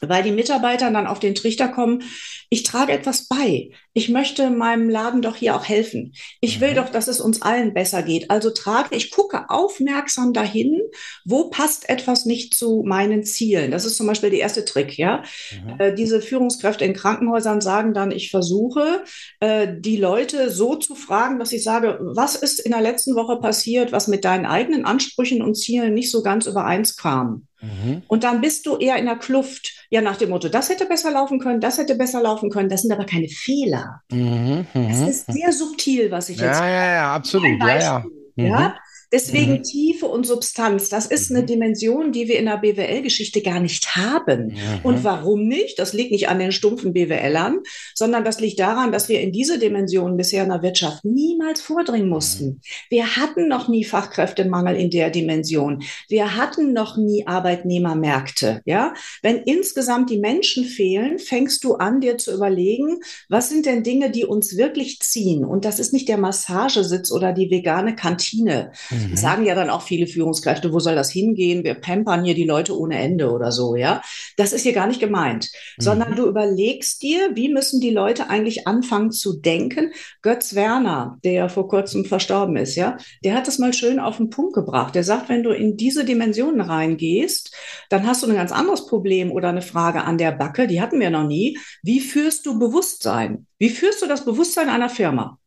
weil 0.00 0.22
die 0.22 0.32
Mitarbeiter 0.32 0.90
dann 0.90 1.06
auf 1.06 1.18
den 1.18 1.34
Trichter 1.34 1.68
kommen, 1.68 2.02
ich 2.48 2.62
trage 2.62 2.92
etwas 2.92 3.28
bei. 3.28 3.70
Ich 3.92 4.08
möchte 4.08 4.50
meinem 4.50 4.88
Laden 4.88 5.22
doch 5.22 5.36
hier 5.36 5.56
auch 5.56 5.64
helfen. 5.64 6.14
Ich 6.40 6.60
will 6.60 6.72
mhm. 6.72 6.76
doch, 6.76 6.90
dass 6.90 7.08
es 7.08 7.20
uns 7.20 7.42
allen 7.42 7.74
besser 7.74 8.02
geht. 8.02 8.30
Also 8.30 8.50
trage, 8.50 8.96
ich 8.96 9.10
gucke 9.10 9.50
aufmerksam 9.50 10.32
dahin, 10.32 10.80
wo 11.24 11.50
passt 11.50 11.88
etwas 11.88 12.24
nicht 12.24 12.54
zu 12.54 12.82
meinen 12.86 13.24
Zielen. 13.24 13.70
Das 13.70 13.84
ist 13.84 13.96
zum 13.96 14.06
Beispiel 14.06 14.30
der 14.30 14.40
erste 14.40 14.64
Trick, 14.64 14.96
ja. 14.98 15.22
Mhm. 15.52 15.80
Äh, 15.80 15.94
diese 15.94 16.20
Führungskräfte 16.20 16.84
in 16.84 16.94
Krankenhäusern 16.94 17.60
sagen 17.60 17.94
dann, 17.94 18.10
ich 18.10 18.30
versuche, 18.30 19.04
äh, 19.40 19.68
die 19.78 19.96
Leute 19.96 20.50
so 20.50 20.76
zu 20.76 20.94
fragen, 20.94 21.38
dass 21.38 21.52
ich 21.52 21.62
sage, 21.62 21.98
was 22.00 22.36
ist 22.36 22.60
in 22.60 22.72
der 22.72 22.80
letzten 22.80 23.14
Woche 23.14 23.36
passiert, 23.36 23.92
was 23.92 24.08
mit 24.08 24.24
deinen 24.24 24.46
eigenen 24.46 24.84
Ansprüchen 24.84 25.42
und 25.42 25.56
Zielen 25.56 25.94
nicht 25.94 26.10
so 26.10 26.22
ganz 26.22 26.46
übereins 26.46 26.96
kam. 26.96 27.46
Mhm. 27.60 28.02
Und 28.08 28.24
dann 28.24 28.40
bist 28.40 28.66
du 28.66 28.76
eher 28.76 28.96
in 28.96 29.06
der 29.06 29.16
Kluft. 29.16 29.86
Ja, 29.90 30.00
nach 30.00 30.16
dem 30.16 30.30
Motto, 30.30 30.48
das 30.48 30.68
hätte 30.68 30.86
besser 30.86 31.10
laufen 31.10 31.40
können, 31.40 31.60
das 31.60 31.78
hätte 31.78 31.94
besser 31.94 32.22
laufen 32.22 32.50
können. 32.50 32.68
Das 32.68 32.82
sind 32.82 32.92
aber 32.92 33.04
keine 33.04 33.28
Fehler. 33.28 34.02
Mhm, 34.10 34.66
das 34.72 35.00
ist 35.00 35.28
mhm. 35.28 35.32
sehr 35.32 35.52
subtil, 35.52 36.10
was 36.10 36.28
ich 36.28 36.38
ja, 36.38 36.46
jetzt. 36.46 36.60
Ja, 36.60 36.68
ja, 36.68 36.92
ja, 36.92 37.14
absolut. 37.14 37.58
Ja, 37.60 37.78
ja. 37.78 38.04
ja. 38.36 38.74
Mhm. 39.10 39.16
Deswegen 39.16 39.52
mhm. 39.52 39.62
Tiefe 39.62 40.06
und 40.06 40.26
Substanz, 40.26 40.88
das 40.88 41.06
ist 41.06 41.30
mhm. 41.30 41.36
eine 41.36 41.46
Dimension, 41.46 42.12
die 42.12 42.28
wir 42.28 42.38
in 42.38 42.46
der 42.46 42.58
BWL-Geschichte 42.58 43.42
gar 43.42 43.60
nicht 43.60 43.96
haben. 43.96 44.46
Mhm. 44.46 44.80
Und 44.82 45.04
warum 45.04 45.46
nicht? 45.46 45.78
Das 45.78 45.92
liegt 45.92 46.12
nicht 46.12 46.28
an 46.28 46.38
den 46.38 46.52
stumpfen 46.52 46.92
BWLern, 46.92 47.60
sondern 47.94 48.24
das 48.24 48.40
liegt 48.40 48.60
daran, 48.60 48.92
dass 48.92 49.08
wir 49.08 49.20
in 49.20 49.32
diese 49.32 49.58
Dimension 49.58 50.16
bisher 50.16 50.44
in 50.44 50.50
der 50.50 50.62
Wirtschaft 50.62 51.04
niemals 51.04 51.60
vordringen 51.60 52.06
mhm. 52.06 52.14
mussten. 52.14 52.60
Wir 52.88 53.16
hatten 53.16 53.48
noch 53.48 53.68
nie 53.68 53.84
Fachkräftemangel 53.84 54.76
in 54.76 54.90
der 54.90 55.10
Dimension. 55.10 55.82
Wir 56.08 56.36
hatten 56.36 56.72
noch 56.72 56.96
nie 56.96 57.26
Arbeitnehmermärkte. 57.26 58.62
Ja, 58.64 58.94
wenn 59.22 59.38
insgesamt 59.38 60.10
die 60.10 60.18
Menschen 60.18 60.64
fehlen, 60.64 61.18
fängst 61.18 61.64
du 61.64 61.74
an, 61.74 62.00
dir 62.00 62.18
zu 62.18 62.32
überlegen, 62.32 63.00
was 63.28 63.48
sind 63.48 63.66
denn 63.66 63.82
Dinge, 63.82 64.10
die 64.10 64.24
uns 64.24 64.56
wirklich 64.56 65.00
ziehen? 65.00 65.44
Und 65.44 65.64
das 65.64 65.78
ist 65.78 65.92
nicht 65.92 66.08
der 66.08 66.18
Massagesitz 66.18 67.10
oder 67.10 67.32
die 67.32 67.50
vegane 67.50 67.94
Kantine. 67.96 68.72
Mhm 68.90 68.99
Mhm. 69.08 69.16
Sagen 69.16 69.44
ja 69.44 69.54
dann 69.54 69.70
auch 69.70 69.82
viele 69.82 70.06
Führungskräfte, 70.06 70.72
wo 70.72 70.80
soll 70.80 70.94
das 70.94 71.10
hingehen? 71.10 71.64
Wir 71.64 71.74
pampern 71.74 72.24
hier 72.24 72.34
die 72.34 72.44
Leute 72.44 72.78
ohne 72.78 72.98
Ende 72.98 73.30
oder 73.30 73.52
so, 73.52 73.76
ja. 73.76 74.02
Das 74.36 74.52
ist 74.52 74.62
hier 74.62 74.72
gar 74.72 74.86
nicht 74.86 75.00
gemeint, 75.00 75.50
mhm. 75.78 75.82
sondern 75.82 76.16
du 76.16 76.26
überlegst 76.26 77.02
dir, 77.02 77.30
wie 77.34 77.48
müssen 77.48 77.80
die 77.80 77.90
Leute 77.90 78.28
eigentlich 78.28 78.66
anfangen 78.66 79.10
zu 79.10 79.38
denken? 79.40 79.92
Götz 80.22 80.54
Werner, 80.54 81.18
der 81.24 81.32
ja 81.32 81.48
vor 81.48 81.68
kurzem 81.68 82.04
verstorben 82.04 82.56
ist, 82.56 82.76
ja, 82.76 82.96
der 83.24 83.34
hat 83.34 83.46
das 83.46 83.58
mal 83.58 83.72
schön 83.72 83.98
auf 83.98 84.18
den 84.18 84.30
Punkt 84.30 84.54
gebracht. 84.54 84.94
Der 84.94 85.04
sagt, 85.04 85.28
wenn 85.28 85.42
du 85.42 85.50
in 85.50 85.76
diese 85.76 86.04
Dimensionen 86.04 86.60
reingehst, 86.60 87.54
dann 87.88 88.06
hast 88.06 88.22
du 88.22 88.28
ein 88.28 88.34
ganz 88.34 88.52
anderes 88.52 88.86
Problem 88.86 89.32
oder 89.32 89.48
eine 89.48 89.62
Frage 89.62 90.04
an 90.04 90.18
der 90.18 90.32
Backe, 90.32 90.66
die 90.66 90.80
hatten 90.80 91.00
wir 91.00 91.10
noch 91.10 91.26
nie. 91.26 91.58
Wie 91.82 92.00
führst 92.00 92.46
du 92.46 92.58
Bewusstsein? 92.58 93.46
Wie 93.58 93.70
führst 93.70 94.02
du 94.02 94.06
das 94.06 94.24
Bewusstsein 94.24 94.68
einer 94.68 94.88
Firma? 94.88 95.39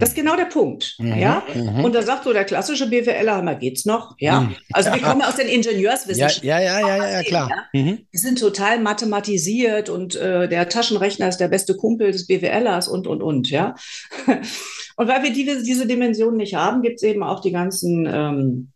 Das 0.00 0.10
ist 0.10 0.14
genau 0.14 0.34
der 0.34 0.46
Punkt, 0.46 0.96
mhm, 0.98 1.18
ja. 1.18 1.42
Mhm. 1.54 1.84
Und 1.84 1.94
da 1.94 2.00
sagt 2.00 2.24
so 2.24 2.32
der 2.32 2.46
klassische 2.46 2.88
BWLer, 2.88 3.42
mal 3.42 3.58
geht's 3.58 3.84
noch, 3.84 4.14
ja. 4.18 4.40
Mhm. 4.40 4.56
Also 4.72 4.90
wir 4.90 5.02
kommen 5.02 5.20
aus 5.20 5.36
den 5.36 5.46
Ingenieurswissenschaften. 5.46 6.48
Ja, 6.48 6.58
ja, 6.58 6.80
ja, 6.80 6.96
ja, 6.96 7.10
ja 7.10 7.22
klar. 7.22 7.50
Ja? 7.50 7.80
Mhm. 7.80 7.98
Wir 8.10 8.20
sind 8.20 8.38
total 8.38 8.80
mathematisiert 8.80 9.90
und 9.90 10.16
äh, 10.16 10.48
der 10.48 10.70
Taschenrechner 10.70 11.28
ist 11.28 11.36
der 11.36 11.48
beste 11.48 11.76
Kumpel 11.76 12.12
des 12.12 12.26
BWLers 12.26 12.88
und 12.88 13.06
und 13.06 13.22
und, 13.22 13.50
ja. 13.50 13.74
und 14.96 15.08
weil 15.08 15.22
wir 15.22 15.34
diese, 15.34 15.62
diese 15.62 15.86
Dimension 15.86 16.38
nicht 16.38 16.54
haben, 16.54 16.80
gibt's 16.80 17.02
eben 17.02 17.22
auch 17.22 17.40
die 17.40 17.52
ganzen 17.52 18.06
ähm, 18.10 18.72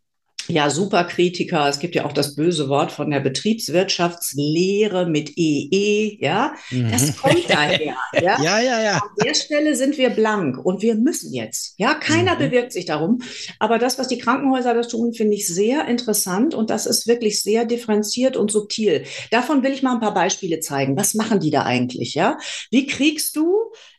ja, 0.49 0.71
Superkritiker. 0.71 1.69
Es 1.69 1.79
gibt 1.79 1.95
ja 1.95 2.05
auch 2.05 2.13
das 2.13 2.35
böse 2.35 2.69
Wort 2.69 2.91
von 2.91 3.11
der 3.11 3.21
Betriebswirtschaftslehre 3.21 5.09
mit 5.09 5.33
EE, 5.37 6.19
ja. 6.21 6.55
Mhm. 6.71 6.91
Das 6.91 7.17
kommt 7.17 7.49
daher, 7.49 7.95
ja. 8.15 8.43
Ja, 8.43 8.61
ja, 8.61 8.83
ja. 8.83 8.95
An 8.95 9.11
der 9.25 9.35
Stelle 9.35 9.75
sind 9.77 9.99
wir 9.99 10.11
blank 10.11 10.59
und 10.65 10.83
wir 10.83 10.95
müssen 10.95 11.33
jetzt. 11.35 11.75
Ja, 11.77 11.95
keiner 11.95 12.35
mhm. 12.35 12.39
bewirkt 12.39 12.73
sich 12.73 12.87
darum. 12.87 13.21
Aber 13.59 13.79
das, 13.79 13.99
was 13.99 14.09
die 14.09 14.19
Krankenhäuser 14.19 14.75
da 14.75 14.83
tun, 14.83 15.13
finde 15.13 15.35
ich 15.35 15.47
sehr 15.47 15.87
interessant 15.87 16.55
und 16.55 16.71
das 16.71 16.87
ist 16.87 17.07
wirklich 17.07 17.43
sehr 17.43 17.65
differenziert 17.65 18.37
und 18.37 18.51
subtil. 18.51 19.05
Davon 19.31 19.63
will 19.63 19.73
ich 19.73 19.83
mal 19.83 19.95
ein 19.95 20.01
paar 20.01 20.15
Beispiele 20.15 20.61
zeigen. 20.61 20.97
Was 20.97 21.15
machen 21.15 21.41
die 21.41 21.51
da 21.51 21.65
eigentlich, 21.65 22.15
ja? 22.15 22.39
Wie 22.71 22.87
kriegst 22.87 23.37
du 23.37 23.55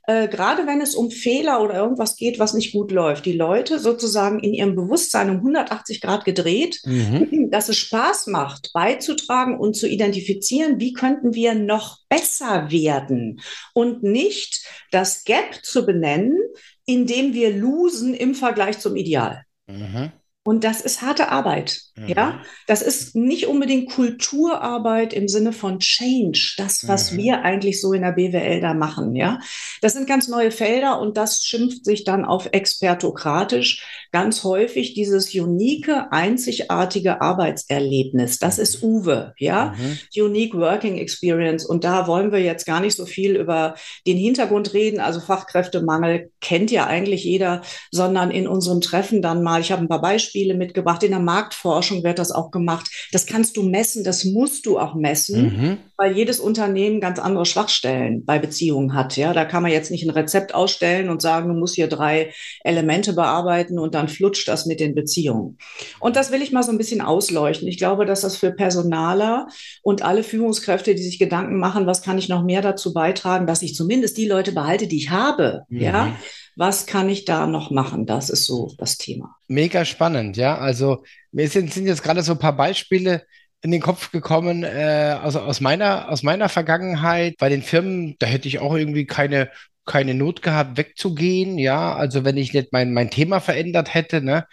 äh, 0.09 0.27
gerade 0.27 0.65
wenn 0.65 0.81
es 0.81 0.95
um 0.95 1.11
Fehler 1.11 1.61
oder 1.61 1.75
irgendwas 1.75 2.15
geht, 2.15 2.39
was 2.39 2.55
nicht 2.55 2.73
gut 2.73 2.91
läuft, 2.91 3.27
die 3.27 3.37
Leute 3.37 3.77
sozusagen 3.77 4.39
in 4.39 4.55
ihrem 4.55 4.75
Bewusstsein 4.75 5.29
um 5.29 5.35
180 5.35 6.01
Grad 6.01 6.25
gedreht, 6.25 6.81
mhm. 6.83 7.51
dass 7.51 7.69
es 7.69 7.77
Spaß 7.77 8.25
macht, 8.25 8.71
beizutragen 8.73 9.59
und 9.59 9.75
zu 9.75 9.87
identifizieren, 9.87 10.79
wie 10.79 10.93
könnten 10.93 11.35
wir 11.35 11.53
noch 11.53 11.99
besser 12.09 12.71
werden 12.71 13.39
und 13.75 14.01
nicht 14.01 14.65
das 14.89 15.25
Gap 15.25 15.59
zu 15.61 15.85
benennen, 15.85 16.39
indem 16.87 17.35
wir 17.35 17.55
losen 17.55 18.15
im 18.15 18.33
Vergleich 18.33 18.79
zum 18.79 18.95
Ideal. 18.95 19.43
Mhm. 19.67 20.11
Und 20.49 20.63
das 20.63 20.81
ist 20.81 21.03
harte 21.03 21.29
Arbeit. 21.29 21.79
Mhm. 21.95 22.07
Ja, 22.07 22.41
das 22.65 22.81
ist 22.81 23.15
nicht 23.15 23.45
unbedingt 23.45 23.91
Kulturarbeit 23.91 25.13
im 25.13 25.27
Sinne 25.27 25.53
von 25.53 25.77
Change, 25.77 26.55
das, 26.57 26.87
was 26.87 27.11
mhm. 27.11 27.17
wir 27.17 27.41
eigentlich 27.43 27.79
so 27.79 27.93
in 27.93 28.01
der 28.01 28.13
BWL 28.13 28.59
da 28.59 28.73
machen. 28.73 29.15
Ja, 29.15 29.37
das 29.83 29.93
sind 29.93 30.07
ganz 30.07 30.27
neue 30.27 30.49
Felder 30.49 30.99
und 30.99 31.17
das 31.17 31.43
schimpft 31.43 31.85
sich 31.85 32.03
dann 32.03 32.25
auf 32.25 32.49
expertokratisch 32.51 33.85
ganz 34.11 34.43
häufig 34.43 34.95
dieses 34.95 35.35
unique, 35.35 35.91
einzigartige 36.09 37.21
Arbeitserlebnis. 37.21 38.39
Das 38.39 38.57
ist 38.57 38.81
mhm. 38.81 38.89
Uwe. 38.89 39.33
Ja, 39.37 39.75
mhm. 39.77 40.23
Unique 40.23 40.55
Working 40.55 40.97
Experience. 40.97 41.63
Und 41.63 41.83
da 41.83 42.07
wollen 42.07 42.31
wir 42.31 42.39
jetzt 42.39 42.65
gar 42.65 42.79
nicht 42.79 42.95
so 42.95 43.05
viel 43.05 43.35
über 43.35 43.75
den 44.07 44.17
Hintergrund 44.17 44.73
reden. 44.73 44.99
Also 44.99 45.19
Fachkräftemangel 45.19 46.31
kennt 46.41 46.71
ja 46.71 46.87
eigentlich 46.87 47.23
jeder, 47.23 47.61
sondern 47.91 48.31
in 48.31 48.47
unserem 48.47 48.81
Treffen 48.81 49.21
dann 49.21 49.43
mal, 49.43 49.61
ich 49.61 49.71
habe 49.71 49.83
ein 49.83 49.87
paar 49.87 50.01
Beispiele 50.01 50.38
mitgebracht, 50.55 51.03
in 51.03 51.11
der 51.11 51.19
Marktforschung 51.19 51.89
Forschung 51.89 52.03
wird 52.03 52.19
das 52.19 52.31
auch 52.31 52.51
gemacht. 52.51 52.89
Das 53.11 53.25
kannst 53.25 53.57
du 53.57 53.63
messen, 53.63 54.03
das 54.03 54.25
musst 54.25 54.65
du 54.65 54.79
auch 54.79 54.95
messen, 54.95 55.43
mhm. 55.43 55.77
weil 55.97 56.15
jedes 56.15 56.39
Unternehmen 56.39 56.99
ganz 56.99 57.19
andere 57.19 57.45
Schwachstellen 57.45 58.25
bei 58.25 58.39
Beziehungen 58.39 58.93
hat. 58.93 59.17
Ja, 59.17 59.33
da 59.33 59.45
kann 59.45 59.63
man 59.63 59.71
jetzt 59.71 59.91
nicht 59.91 60.03
ein 60.03 60.09
Rezept 60.09 60.53
ausstellen 60.53 61.09
und 61.09 61.21
sagen, 61.21 61.47
du 61.47 61.53
musst 61.53 61.75
hier 61.75 61.87
drei 61.87 62.33
Elemente 62.63 63.13
bearbeiten 63.13 63.79
und 63.79 63.95
dann 63.95 64.07
flutscht 64.07 64.47
das 64.47 64.65
mit 64.65 64.79
den 64.79 64.95
Beziehungen. 64.95 65.57
Und 65.99 66.15
das 66.15 66.31
will 66.31 66.41
ich 66.41 66.51
mal 66.51 66.63
so 66.63 66.71
ein 66.71 66.77
bisschen 66.77 67.01
ausleuchten. 67.01 67.67
Ich 67.67 67.77
glaube, 67.77 68.05
dass 68.05 68.21
das 68.21 68.35
für 68.35 68.51
Personaler 68.51 69.47
und 69.81 70.01
alle 70.01 70.23
Führungskräfte, 70.23 70.95
die 70.95 71.03
sich 71.03 71.19
Gedanken 71.19 71.59
machen, 71.59 71.85
was 71.85 72.01
kann 72.01 72.17
ich 72.17 72.29
noch 72.29 72.43
mehr 72.43 72.61
dazu 72.61 72.93
beitragen, 72.93 73.47
dass 73.47 73.61
ich 73.61 73.75
zumindest 73.75 74.17
die 74.17 74.27
Leute 74.27 74.51
behalte, 74.51 74.87
die 74.87 74.97
ich 74.97 75.09
habe, 75.09 75.63
mhm. 75.69 75.81
ja, 75.81 76.15
was 76.55 76.85
kann 76.85 77.09
ich 77.09 77.25
da 77.25 77.47
noch 77.47 77.71
machen? 77.71 78.05
Das 78.05 78.29
ist 78.29 78.45
so 78.45 78.73
das 78.77 78.97
Thema. 78.97 79.35
Mega 79.47 79.85
spannend, 79.85 80.37
ja. 80.37 80.57
Also 80.57 81.03
mir 81.31 81.47
sind, 81.49 81.73
sind 81.73 81.87
jetzt 81.87 82.03
gerade 82.03 82.21
so 82.23 82.33
ein 82.33 82.39
paar 82.39 82.55
Beispiele 82.55 83.23
in 83.61 83.71
den 83.71 83.81
Kopf 83.81 84.11
gekommen, 84.11 84.63
äh, 84.63 85.17
also 85.21 85.39
aus 85.41 85.61
meiner, 85.61 86.09
aus 86.09 86.23
meiner 86.23 86.49
Vergangenheit. 86.49 87.35
Bei 87.39 87.49
den 87.49 87.61
Firmen, 87.63 88.15
da 88.19 88.27
hätte 88.27 88.47
ich 88.47 88.59
auch 88.59 88.75
irgendwie 88.75 89.05
keine, 89.05 89.49
keine 89.85 90.13
Not 90.13 90.41
gehabt, 90.41 90.77
wegzugehen, 90.77 91.57
ja. 91.57 91.95
Also 91.95 92.23
wenn 92.23 92.37
ich 92.37 92.53
nicht 92.53 92.71
mein, 92.73 92.93
mein 92.93 93.09
Thema 93.09 93.39
verändert 93.39 93.93
hätte, 93.93 94.21
ne, 94.21 94.45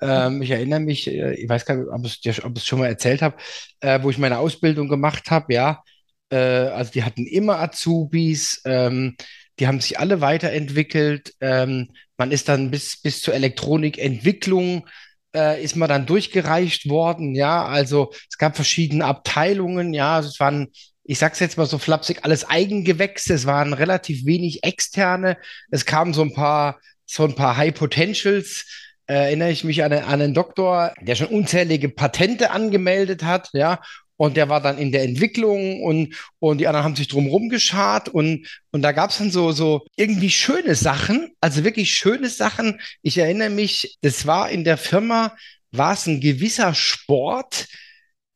Ähm, 0.00 0.42
ich 0.42 0.50
erinnere 0.50 0.80
mich, 0.80 1.08
äh, 1.08 1.34
ich 1.34 1.48
weiß 1.48 1.64
gar 1.66 1.76
nicht, 1.76 1.88
ob 1.90 2.06
ich 2.06 2.24
es 2.24 2.66
schon 2.66 2.78
mal 2.78 2.86
erzählt 2.86 3.20
habe, 3.22 3.36
äh, 3.80 4.00
wo 4.02 4.10
ich 4.10 4.18
meine 4.18 4.38
Ausbildung 4.38 4.88
gemacht 4.88 5.30
habe, 5.30 5.52
ja. 5.54 5.82
Äh, 6.30 6.36
also 6.36 6.92
die 6.92 7.02
hatten 7.04 7.26
immer 7.26 7.58
Azubis, 7.60 8.62
ähm, 8.64 9.16
die 9.58 9.66
haben 9.66 9.80
sich 9.80 9.98
alle 9.98 10.20
weiterentwickelt. 10.20 11.34
Ähm, 11.40 11.90
man 12.16 12.32
ist 12.32 12.48
dann 12.48 12.70
bis, 12.70 13.00
bis 13.00 13.20
zur 13.20 13.34
Elektronikentwicklung 13.34 14.86
äh, 15.34 15.62
ist 15.62 15.76
man 15.76 15.88
dann 15.88 16.06
durchgereicht 16.06 16.88
worden, 16.88 17.34
ja. 17.34 17.64
Also 17.64 18.12
es 18.30 18.38
gab 18.38 18.56
verschiedene 18.56 19.04
Abteilungen, 19.04 19.94
ja. 19.94 20.16
Also 20.16 20.28
es 20.28 20.40
waren, 20.40 20.68
ich 21.04 21.18
sag's 21.18 21.40
jetzt 21.40 21.58
mal 21.58 21.66
so 21.66 21.78
flapsig, 21.78 22.24
alles 22.24 22.48
Eigengewächse, 22.48 23.34
es 23.34 23.46
waren 23.46 23.72
relativ 23.72 24.24
wenig 24.26 24.64
externe. 24.64 25.36
Es 25.70 25.84
kamen 25.84 26.14
so 26.14 26.22
ein 26.22 26.34
paar, 26.34 26.80
so 27.06 27.24
ein 27.24 27.34
paar 27.34 27.56
High 27.56 27.74
Potentials. 27.74 28.66
Äh, 29.06 29.14
erinnere 29.14 29.50
ich 29.50 29.64
mich 29.64 29.82
an, 29.82 29.92
an 29.92 30.04
einen 30.04 30.34
Doktor, 30.34 30.92
der 31.00 31.14
schon 31.14 31.28
unzählige 31.28 31.88
Patente 31.88 32.50
angemeldet 32.50 33.22
hat, 33.22 33.48
ja, 33.52 33.80
und 34.18 34.36
der 34.36 34.48
war 34.48 34.60
dann 34.60 34.78
in 34.78 34.92
der 34.92 35.04
Entwicklung 35.04 35.80
und, 35.82 36.14
und 36.40 36.58
die 36.58 36.66
anderen 36.66 36.84
haben 36.84 36.96
sich 36.96 37.08
drumherum 37.08 37.48
geschart 37.48 38.08
und, 38.08 38.46
und 38.72 38.82
da 38.82 38.92
gab 38.92 39.10
es 39.10 39.18
dann 39.18 39.30
so, 39.30 39.52
so 39.52 39.86
irgendwie 39.96 40.30
schöne 40.30 40.74
Sachen, 40.74 41.30
also 41.40 41.64
wirklich 41.64 41.92
schöne 41.92 42.28
Sachen. 42.28 42.80
Ich 43.00 43.16
erinnere 43.16 43.50
mich, 43.50 43.96
das 44.02 44.26
war 44.26 44.50
in 44.50 44.64
der 44.64 44.76
Firma, 44.76 45.36
war 45.70 45.92
es 45.92 46.06
ein 46.06 46.20
gewisser 46.20 46.74
Sport, 46.74 47.68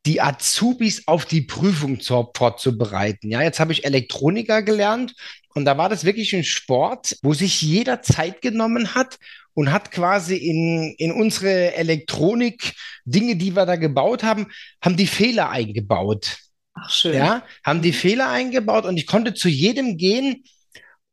die 0.06 0.20
Azubis 0.20 1.06
auf 1.08 1.26
die 1.26 1.42
Prüfung 1.42 2.00
zu, 2.00 2.30
vorzubereiten. 2.34 3.30
Ja, 3.30 3.42
jetzt 3.42 3.58
habe 3.58 3.72
ich 3.72 3.84
Elektroniker 3.84 4.62
gelernt 4.62 5.14
und 5.54 5.64
da 5.64 5.76
war 5.78 5.88
das 5.88 6.04
wirklich 6.04 6.34
ein 6.34 6.44
Sport, 6.44 7.16
wo 7.22 7.34
sich 7.34 7.60
jeder 7.60 8.02
Zeit 8.02 8.40
genommen 8.40 8.94
hat 8.94 9.18
und 9.54 9.72
hat 9.72 9.90
quasi 9.90 10.36
in, 10.36 10.94
in 10.98 11.12
unsere 11.12 11.74
Elektronik 11.74 12.74
Dinge, 13.04 13.36
die 13.36 13.54
wir 13.54 13.66
da 13.66 13.76
gebaut 13.76 14.22
haben, 14.22 14.46
haben 14.82 14.96
die 14.96 15.06
Fehler 15.06 15.50
eingebaut. 15.50 16.38
Ach, 16.74 16.90
schön. 16.90 17.14
Ja, 17.14 17.44
haben 17.64 17.82
die 17.82 17.92
Fehler 17.92 18.30
eingebaut 18.30 18.84
und 18.84 18.96
ich 18.96 19.06
konnte 19.06 19.34
zu 19.34 19.48
jedem 19.48 19.96
gehen. 19.96 20.44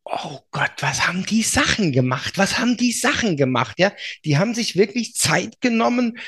Oh 0.04 0.38
Gott, 0.50 0.72
was 0.80 1.06
haben 1.06 1.26
die 1.26 1.42
Sachen 1.42 1.92
gemacht? 1.92 2.38
Was 2.38 2.58
haben 2.58 2.76
die 2.76 2.92
Sachen 2.92 3.36
gemacht? 3.36 3.78
Ja, 3.78 3.92
die 4.24 4.38
haben 4.38 4.54
sich 4.54 4.76
wirklich 4.76 5.14
Zeit 5.14 5.60
genommen 5.60 6.18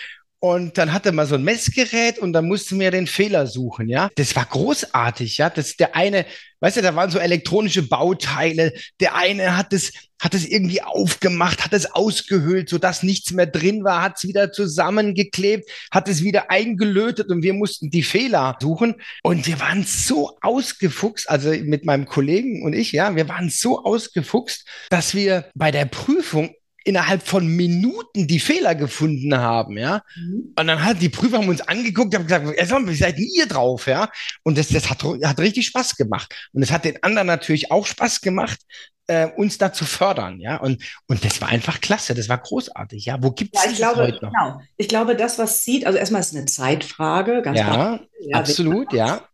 und 0.44 0.76
dann 0.76 0.92
hatte 0.92 1.12
man 1.12 1.28
so 1.28 1.36
ein 1.36 1.44
Messgerät 1.44 2.18
und 2.18 2.32
dann 2.32 2.48
mussten 2.48 2.80
wir 2.80 2.90
den 2.90 3.06
Fehler 3.06 3.46
suchen, 3.46 3.88
ja. 3.88 4.10
Das 4.16 4.34
war 4.34 4.44
großartig, 4.44 5.38
ja. 5.38 5.48
Das 5.48 5.76
der 5.76 5.94
eine, 5.94 6.26
weißt 6.58 6.78
du, 6.78 6.82
da 6.82 6.96
waren 6.96 7.12
so 7.12 7.20
elektronische 7.20 7.82
Bauteile. 7.84 8.72
Der 8.98 9.14
eine 9.14 9.56
hat 9.56 9.72
es, 9.72 9.92
hat 10.20 10.34
es 10.34 10.44
irgendwie 10.44 10.82
aufgemacht, 10.82 11.64
hat 11.64 11.72
es 11.72 11.94
ausgehöhlt, 11.94 12.68
sodass 12.68 13.04
nichts 13.04 13.30
mehr 13.30 13.46
drin 13.46 13.84
war, 13.84 14.02
hat 14.02 14.16
es 14.16 14.24
wieder 14.24 14.50
zusammengeklebt, 14.50 15.70
hat 15.92 16.08
es 16.08 16.24
wieder 16.24 16.50
eingelötet 16.50 17.28
und 17.28 17.44
wir 17.44 17.54
mussten 17.54 17.90
die 17.90 18.02
Fehler 18.02 18.56
suchen. 18.60 18.96
Und 19.22 19.46
wir 19.46 19.60
waren 19.60 19.84
so 19.84 20.38
ausgefuchst, 20.40 21.30
also 21.30 21.50
mit 21.50 21.84
meinem 21.84 22.06
Kollegen 22.06 22.64
und 22.64 22.72
ich, 22.72 22.90
ja, 22.90 23.14
wir 23.14 23.28
waren 23.28 23.48
so 23.48 23.84
ausgefuchst, 23.84 24.66
dass 24.90 25.14
wir 25.14 25.48
bei 25.54 25.70
der 25.70 25.84
Prüfung 25.84 26.52
innerhalb 26.84 27.26
von 27.26 27.46
Minuten 27.46 28.26
die 28.26 28.40
Fehler 28.40 28.74
gefunden 28.74 29.36
haben, 29.36 29.78
ja. 29.78 30.02
Mhm. 30.16 30.52
Und 30.58 30.66
dann 30.66 30.84
hat 30.84 31.00
die 31.00 31.08
Prüfer 31.08 31.38
haben 31.38 31.48
uns 31.48 31.60
angeguckt, 31.60 32.14
haben 32.14 32.26
gesagt, 32.26 32.46
wie 32.46 32.94
seid 32.94 33.18
ihr 33.18 33.46
drauf, 33.46 33.86
ja? 33.86 34.10
Und 34.42 34.58
das, 34.58 34.68
das 34.68 34.90
hat, 34.90 35.02
hat 35.02 35.40
richtig 35.40 35.66
Spaß 35.66 35.96
gemacht. 35.96 36.34
Und 36.52 36.62
es 36.62 36.70
hat 36.70 36.84
den 36.84 37.02
anderen 37.02 37.26
natürlich 37.26 37.70
auch 37.70 37.86
Spaß 37.86 38.20
gemacht, 38.20 38.58
äh, 39.06 39.28
uns 39.36 39.58
da 39.58 39.72
zu 39.72 39.84
fördern, 39.84 40.40
ja. 40.40 40.56
Und, 40.56 40.82
und 41.08 41.24
das 41.24 41.40
war 41.40 41.48
einfach 41.48 41.80
klasse, 41.80 42.14
das 42.14 42.28
war 42.28 42.38
großartig, 42.38 43.04
ja. 43.04 43.22
Wo 43.22 43.30
gibt 43.30 43.56
es 43.56 43.64
ja, 43.64 43.70
ich 43.70 43.76
glaube, 43.76 44.02
heute 44.02 44.24
noch? 44.24 44.32
Genau. 44.32 44.60
Ich 44.76 44.88
glaube, 44.88 45.16
das, 45.16 45.38
was 45.38 45.64
sieht, 45.64 45.86
also 45.86 45.98
erstmal 45.98 46.20
ist 46.20 46.32
es 46.32 46.36
eine 46.36 46.46
Zeitfrage, 46.46 47.42
ganz 47.42 47.58
ja, 47.58 47.64
klar. 47.64 48.00
Ja, 48.20 48.38
absolut, 48.38 48.92
ja. 48.92 49.28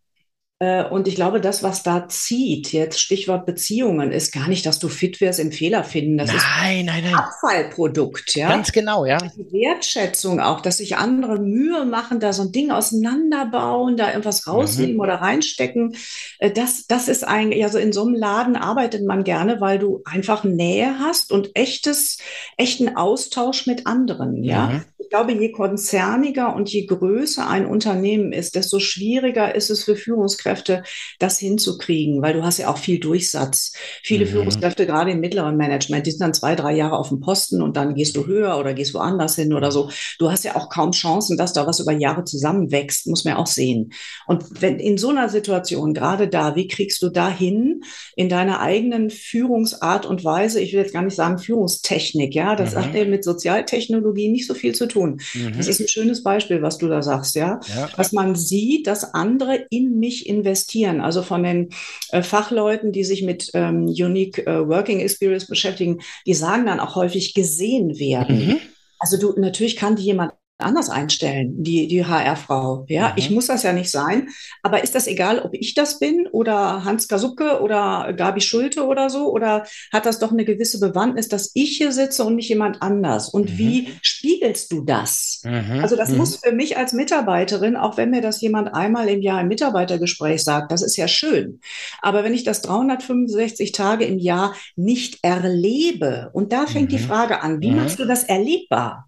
Äh, 0.60 0.84
und 0.84 1.06
ich 1.06 1.14
glaube, 1.14 1.40
das, 1.40 1.62
was 1.62 1.84
da 1.84 2.08
zieht, 2.08 2.72
jetzt 2.72 3.00
Stichwort 3.00 3.46
Beziehungen, 3.46 4.10
ist 4.10 4.32
gar 4.32 4.48
nicht, 4.48 4.66
dass 4.66 4.80
du 4.80 4.88
fit 4.88 5.20
wirst 5.20 5.38
im 5.38 5.52
Fehler 5.52 5.84
finden. 5.84 6.18
Das 6.18 6.30
nein, 6.30 6.80
ist 6.80 6.86
nein, 6.86 7.04
nein. 7.04 7.14
Abfallprodukt, 7.14 8.34
ja. 8.34 8.48
Ganz 8.48 8.72
genau, 8.72 9.04
ja. 9.04 9.18
Die 9.18 9.52
Wertschätzung 9.52 10.40
auch, 10.40 10.60
dass 10.60 10.78
sich 10.78 10.96
andere 10.96 11.38
Mühe 11.38 11.84
machen, 11.84 12.18
da 12.18 12.32
so 12.32 12.42
ein 12.42 12.50
Ding 12.50 12.72
auseinanderbauen, 12.72 13.96
da 13.96 14.08
irgendwas 14.08 14.46
mhm. 14.46 14.52
rausnehmen 14.52 14.94
mhm. 14.94 15.00
oder 15.00 15.14
reinstecken. 15.16 15.94
Äh, 16.40 16.50
das, 16.50 16.86
das 16.88 17.06
ist 17.06 17.22
eigentlich, 17.22 17.62
also 17.62 17.78
in 17.78 17.92
so 17.92 18.04
einem 18.04 18.14
Laden 18.14 18.56
arbeitet 18.56 19.06
man 19.06 19.22
gerne, 19.22 19.60
weil 19.60 19.78
du 19.78 20.02
einfach 20.04 20.42
Nähe 20.42 20.98
hast 20.98 21.30
und 21.30 21.54
echtes, 21.54 22.18
echten 22.56 22.96
Austausch 22.96 23.68
mit 23.68 23.86
anderen, 23.86 24.42
ja. 24.42 24.66
Mhm. 24.66 24.84
Ich 24.98 25.10
glaube, 25.10 25.32
je 25.32 25.52
konzerniger 25.52 26.54
und 26.54 26.68
je 26.68 26.84
größer 26.84 27.48
ein 27.48 27.64
Unternehmen 27.64 28.32
ist, 28.32 28.56
desto 28.56 28.78
schwieriger 28.78 29.54
ist 29.54 29.70
es 29.70 29.84
für 29.84 29.96
Führungskräfte, 29.96 30.47
Führungskräfte, 30.48 30.82
das 31.18 31.38
hinzukriegen, 31.38 32.22
weil 32.22 32.34
du 32.34 32.42
hast 32.42 32.58
ja 32.58 32.68
auch 32.68 32.78
viel 32.78 32.98
Durchsatz. 32.98 33.72
Viele 34.02 34.24
mhm. 34.24 34.30
Führungskräfte, 34.30 34.86
gerade 34.86 35.10
im 35.10 35.20
mittleren 35.20 35.56
Management, 35.56 36.06
die 36.06 36.10
sind 36.10 36.20
dann 36.20 36.34
zwei, 36.34 36.54
drei 36.54 36.74
Jahre 36.74 36.98
auf 36.98 37.08
dem 37.08 37.20
Posten 37.20 37.62
und 37.62 37.76
dann 37.76 37.94
gehst 37.94 38.16
du 38.16 38.26
höher 38.26 38.58
oder 38.58 38.74
gehst 38.74 38.94
woanders 38.94 39.36
hin 39.36 39.52
oder 39.52 39.70
so. 39.72 39.90
Du 40.18 40.30
hast 40.30 40.44
ja 40.44 40.56
auch 40.56 40.68
kaum 40.68 40.92
Chancen, 40.92 41.36
dass 41.36 41.52
da 41.52 41.66
was 41.66 41.80
über 41.80 41.92
Jahre 41.92 42.24
zusammenwächst, 42.24 43.06
muss 43.06 43.24
man 43.24 43.34
ja 43.34 43.38
auch 43.38 43.46
sehen. 43.46 43.92
Und 44.26 44.44
wenn 44.62 44.78
in 44.78 44.98
so 44.98 45.10
einer 45.10 45.28
Situation, 45.28 45.94
gerade 45.94 46.28
da, 46.28 46.56
wie 46.56 46.68
kriegst 46.68 47.02
du 47.02 47.10
da 47.10 47.30
hin, 47.30 47.82
in 48.16 48.28
deiner 48.28 48.60
eigenen 48.60 49.10
Führungsart 49.10 50.06
und 50.06 50.24
Weise, 50.24 50.60
ich 50.60 50.72
will 50.72 50.80
jetzt 50.80 50.92
gar 50.92 51.02
nicht 51.02 51.16
sagen 51.16 51.38
Führungstechnik, 51.38 52.34
ja, 52.34 52.56
das 52.56 52.74
mhm. 52.74 52.78
hat 52.78 52.94
ja 52.94 53.04
mit 53.04 53.24
Sozialtechnologie 53.24 54.28
nicht 54.28 54.46
so 54.46 54.54
viel 54.54 54.74
zu 54.74 54.86
tun. 54.86 55.20
Mhm. 55.34 55.56
Das 55.56 55.68
ist 55.68 55.80
ein 55.80 55.88
schönes 55.88 56.22
Beispiel, 56.22 56.62
was 56.62 56.78
du 56.78 56.88
da 56.88 57.02
sagst, 57.02 57.34
ja? 57.34 57.60
ja. 57.74 57.88
Dass 57.96 58.12
man 58.12 58.34
sieht, 58.34 58.86
dass 58.86 59.14
andere 59.14 59.66
in 59.70 59.98
mich 59.98 60.26
in 60.26 60.37
investieren. 60.38 61.00
Also 61.00 61.22
von 61.22 61.42
den 61.42 61.70
äh, 62.10 62.22
Fachleuten, 62.22 62.92
die 62.92 63.04
sich 63.04 63.22
mit 63.22 63.50
ähm, 63.54 63.86
Unique 63.86 64.46
äh, 64.46 64.66
Working 64.68 65.00
Experience 65.00 65.46
beschäftigen, 65.46 66.00
die 66.26 66.34
sagen 66.34 66.66
dann 66.66 66.80
auch 66.80 66.94
häufig 66.94 67.34
gesehen 67.34 67.98
werden. 67.98 68.46
Mhm. 68.46 68.60
Also 68.98 69.16
du, 69.16 69.38
natürlich 69.38 69.76
kann 69.76 69.96
die 69.96 70.04
jemand 70.04 70.32
anders 70.58 70.90
einstellen, 70.90 71.62
die, 71.62 71.86
die 71.86 72.04
HR-Frau. 72.04 72.84
Ja, 72.88 73.08
mhm. 73.08 73.14
ich 73.16 73.30
muss 73.30 73.46
das 73.46 73.62
ja 73.62 73.72
nicht 73.72 73.90
sein. 73.90 74.28
Aber 74.62 74.82
ist 74.82 74.94
das 74.94 75.06
egal, 75.06 75.38
ob 75.38 75.54
ich 75.54 75.74
das 75.74 75.98
bin 76.00 76.26
oder 76.32 76.84
Hans 76.84 77.06
Kasubke 77.06 77.60
oder 77.60 78.12
Gabi 78.16 78.40
Schulte 78.40 78.84
oder 78.84 79.08
so? 79.08 79.30
Oder 79.30 79.66
hat 79.92 80.04
das 80.04 80.18
doch 80.18 80.32
eine 80.32 80.44
gewisse 80.44 80.80
Bewandtnis, 80.80 81.28
dass 81.28 81.52
ich 81.54 81.76
hier 81.76 81.92
sitze 81.92 82.24
und 82.24 82.34
nicht 82.36 82.48
jemand 82.48 82.82
anders? 82.82 83.28
Und 83.28 83.52
mhm. 83.52 83.58
wie 83.58 83.88
spiegelst 84.02 84.72
du 84.72 84.82
das? 84.82 85.42
Mhm. 85.44 85.80
Also 85.80 85.94
das 85.94 86.10
mhm. 86.10 86.18
muss 86.18 86.36
für 86.36 86.52
mich 86.52 86.76
als 86.76 86.92
Mitarbeiterin, 86.92 87.76
auch 87.76 87.96
wenn 87.96 88.10
mir 88.10 88.20
das 88.20 88.40
jemand 88.40 88.74
einmal 88.74 89.08
im 89.08 89.22
Jahr 89.22 89.40
im 89.40 89.48
Mitarbeitergespräch 89.48 90.42
sagt, 90.42 90.72
das 90.72 90.82
ist 90.82 90.96
ja 90.96 91.06
schön. 91.06 91.60
Aber 92.02 92.24
wenn 92.24 92.34
ich 92.34 92.42
das 92.42 92.62
365 92.62 93.70
Tage 93.72 94.04
im 94.04 94.18
Jahr 94.18 94.54
nicht 94.74 95.18
erlebe, 95.22 96.30
und 96.32 96.52
da 96.52 96.66
fängt 96.66 96.90
die 96.90 96.98
mhm. 96.98 97.06
Frage 97.06 97.42
an, 97.42 97.60
wie 97.60 97.70
mhm. 97.70 97.76
machst 97.76 98.00
du 98.00 98.04
das 98.04 98.24
erlebbar? 98.24 99.07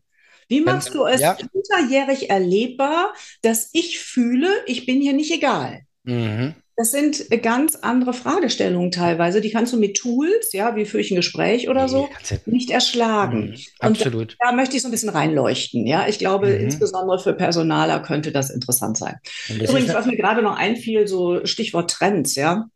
Wie 0.51 0.61
machst 0.61 0.95
du 0.95 1.07
es 1.07 1.21
ja. 1.21 1.39
hinterjährig 1.53 2.29
erlebbar, 2.29 3.15
dass 3.41 3.71
ich 3.73 4.01
fühle, 4.01 4.49
ich 4.67 4.85
bin 4.85 5.01
hier 5.01 5.13
nicht 5.13 5.33
egal? 5.33 5.83
Mhm. 6.03 6.57
Das 6.77 6.91
sind 6.91 7.29
ganz 7.43 7.77
andere 7.77 8.15
Fragestellungen 8.15 8.91
teilweise. 8.91 9.41
Die 9.41 9.51
kannst 9.51 9.73
du 9.73 9.79
mit 9.79 9.99
Tools, 9.99 10.53
ja, 10.53 10.75
wie 10.75 10.87
führe 10.87 11.03
ich 11.03 11.11
ein 11.11 11.17
Gespräch 11.17 11.69
oder 11.69 11.89
so, 11.89 12.09
nicht 12.47 12.71
erschlagen. 12.71 13.51
Mhm, 13.51 13.57
absolut. 13.79 14.15
Und 14.15 14.37
da, 14.41 14.51
da, 14.51 14.57
möchte 14.57 14.77
ich 14.77 14.83
so 14.83 14.89
ein 14.89 14.91
bisschen 14.91 15.11
reinleuchten. 15.11 15.87
Ja, 15.87 16.09
ich 16.09 16.19
glaube, 16.19 16.49
mhm. 16.49 16.65
insbesondere 16.65 17.21
für 17.21 17.35
Personaler 17.35 18.01
könnte 18.01 18.33
das 18.33 18.51
interessant 18.51 18.97
sein. 18.97 19.17
Das 19.49 19.71
Übrigens, 19.71 19.95
was 19.95 20.07
mir 20.07 20.17
gerade 20.17 20.43
noch 20.43 20.57
einfiel, 20.57 21.07
so 21.07 21.45
Stichwort 21.45 21.91
Trends, 21.91 22.35
ja. 22.35 22.67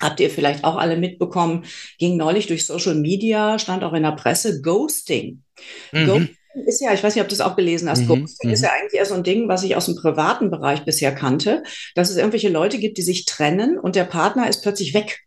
Habt 0.00 0.18
ihr 0.20 0.30
vielleicht 0.30 0.64
auch 0.64 0.76
alle 0.76 0.96
mitbekommen, 0.96 1.64
ging 1.98 2.16
neulich 2.16 2.48
durch 2.48 2.66
Social 2.66 2.96
Media, 2.96 3.58
stand 3.58 3.84
auch 3.84 3.92
in 3.92 4.02
der 4.02 4.12
Presse, 4.12 4.62
Ghosting. 4.62 5.42
Mhm. 5.92 6.06
Ghosting 6.06 6.36
ist 6.54 6.80
ja, 6.80 6.92
ich 6.92 7.02
weiß 7.02 7.14
nicht, 7.14 7.22
ob 7.22 7.28
du 7.28 7.36
das 7.36 7.46
auch 7.46 7.56
gelesen 7.56 7.88
hast, 7.88 8.02
mhm, 8.02 8.22
Ghosting 8.22 8.50
ist 8.50 8.60
mhm. 8.60 8.64
ja 8.64 8.70
eigentlich 8.72 8.94
eher 8.94 9.06
so 9.06 9.14
ein 9.14 9.24
Ding, 9.24 9.48
was 9.48 9.62
ich 9.64 9.76
aus 9.76 9.86
dem 9.86 9.96
privaten 9.96 10.50
Bereich 10.50 10.84
bisher 10.84 11.14
kannte, 11.14 11.62
dass 11.94 12.10
es 12.10 12.16
irgendwelche 12.16 12.48
Leute 12.48 12.78
gibt, 12.78 12.98
die 12.98 13.02
sich 13.02 13.24
trennen 13.24 13.78
und 13.78 13.96
der 13.96 14.04
Partner 14.04 14.48
ist 14.48 14.62
plötzlich 14.62 14.94
weg. 14.94 15.20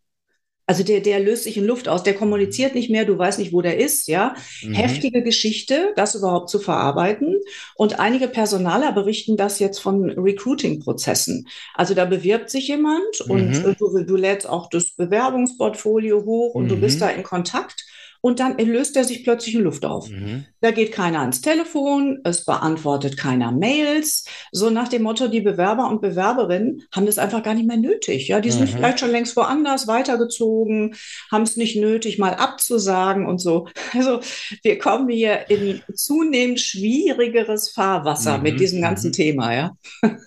Also 0.70 0.84
der, 0.84 1.00
der 1.00 1.22
löst 1.22 1.46
sich 1.46 1.56
in 1.56 1.64
Luft 1.64 1.88
aus, 1.88 2.04
der 2.04 2.14
kommuniziert 2.14 2.76
nicht 2.76 2.90
mehr, 2.90 3.06
du 3.06 3.18
weißt 3.18 3.40
nicht, 3.40 3.54
wo 3.54 3.62
der 3.62 3.78
ist, 3.78 4.10
ja. 4.10 4.36
Mhm. 4.62 4.74
Heftige 4.74 5.24
Geschichte, 5.24 5.94
das 5.96 6.14
überhaupt 6.14 6.50
zu 6.50 6.60
verarbeiten. 6.60 7.40
Und 7.76 8.02
einige 8.02 8.28
Personaler 8.28 8.92
berichten 8.92 9.38
das 9.38 9.60
jetzt 9.60 9.80
von 9.80 10.10
Recruiting-Prozessen. 10.10 11.48
Also 11.74 11.94
da 11.94 12.04
bewirbt 12.04 12.50
sich 12.50 12.68
jemand 12.68 13.22
und 13.30 13.64
mhm. 13.64 13.76
du, 13.80 14.04
du 14.04 14.16
lädst 14.18 14.48
auch 14.48 14.70
das 14.70 14.92
Bewerbungsportfolio 14.92 16.26
hoch 16.26 16.54
und 16.54 16.68
du 16.68 16.76
bist 16.76 16.98
mhm. 16.98 17.00
da 17.00 17.10
in 17.12 17.24
Kontakt 17.24 17.86
und 18.22 18.40
dann 18.40 18.58
löst 18.58 18.96
er 18.96 19.04
sich 19.04 19.24
plötzlich 19.24 19.56
in 19.56 19.62
Luft 19.62 19.86
auf. 19.86 20.10
Mhm. 20.10 20.46
Da 20.62 20.72
geht 20.72 20.92
keiner 20.92 21.20
ans 21.22 21.42
Telefon, 21.42 22.20
es 22.24 22.46
beantwortet 22.46 23.18
keiner 23.18 23.52
Mails. 23.52 24.26
So 24.52 24.70
nach 24.70 24.88
dem 24.88 25.04
Motto, 25.04 25.28
die 25.28 25.42
Bewerber 25.42 25.88
und 25.90 26.02
Bewerberinnen 26.02 26.84
haben 26.94 27.06
das 27.06 27.18
einfach 27.18 27.44
gar 27.44 27.54
nicht 27.54 27.68
mehr 27.68 27.78
nötig. 27.78 28.28
Ja, 28.28 28.40
die 28.42 28.52
sind 28.52 28.70
Mhm. 28.70 28.76
vielleicht 28.78 29.00
schon 29.00 29.12
längst 29.12 29.36
woanders 29.36 29.88
weitergezogen, 29.88 30.96
haben 31.32 31.44
es 31.44 31.58
nicht 31.58 31.76
nötig, 31.78 32.18
mal 32.18 32.34
abzusagen 32.34 33.26
und 33.26 33.40
so. 33.40 33.68
Also 33.94 34.20
wir 34.64 34.78
kommen 34.80 35.10
hier 35.10 35.50
in 35.50 35.82
zunehmend 35.94 36.60
schwierigeres 36.60 37.70
Fahrwasser 37.70 38.38
Mhm, 38.38 38.44
mit 38.44 38.60
diesem 38.60 38.82
ganzen 38.82 39.08
mhm. 39.10 39.14
Thema, 39.14 39.54
ja. 39.54 39.78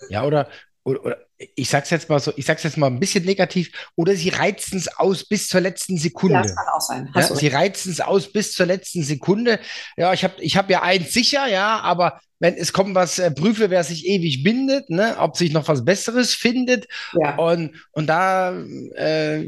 Ja, 0.09 0.25
oder, 0.25 0.47
oder, 0.83 1.05
oder 1.05 1.17
ich 1.55 1.69
sag's 1.69 1.89
jetzt 1.89 2.09
mal 2.09 2.19
so, 2.19 2.33
ich 2.35 2.45
sag's 2.45 2.63
jetzt 2.63 2.77
mal 2.77 2.87
ein 2.87 2.99
bisschen 2.99 3.25
negativ, 3.25 3.71
oder 3.95 4.15
sie 4.15 4.29
reizen 4.29 4.77
es 4.77 4.87
aus 4.87 5.23
bis 5.23 5.47
zur 5.47 5.61
letzten 5.61 5.97
Sekunde. 5.97 6.35
Ja, 6.35 6.41
das 6.41 6.55
kann 6.55 6.67
auch 6.73 6.81
sein. 6.81 7.11
Ja, 7.15 7.35
sie 7.35 7.47
reizen 7.47 7.91
es 7.91 8.01
aus 8.01 8.31
bis 8.31 8.53
zur 8.53 8.65
letzten 8.65 9.03
Sekunde. 9.03 9.59
Ja, 9.97 10.13
ich 10.13 10.23
habe 10.23 10.35
ich 10.39 10.57
hab 10.57 10.69
ja 10.69 10.81
eins 10.81 11.13
sicher, 11.13 11.47
ja, 11.47 11.79
aber 11.79 12.19
wenn 12.41 12.55
es 12.55 12.73
kommt 12.73 12.95
was, 12.95 13.19
äh, 13.19 13.31
prüfe, 13.31 13.69
wer 13.69 13.83
sich 13.85 14.05
ewig 14.07 14.43
bindet, 14.43 14.89
ne, 14.89 15.15
ob 15.19 15.37
sich 15.37 15.53
noch 15.53 15.67
was 15.69 15.85
Besseres 15.85 16.33
findet. 16.33 16.87
ja. 17.13 17.37
Und, 17.37 17.71
und 17.91 18.07
da, 18.07 18.53
äh, 18.95 19.47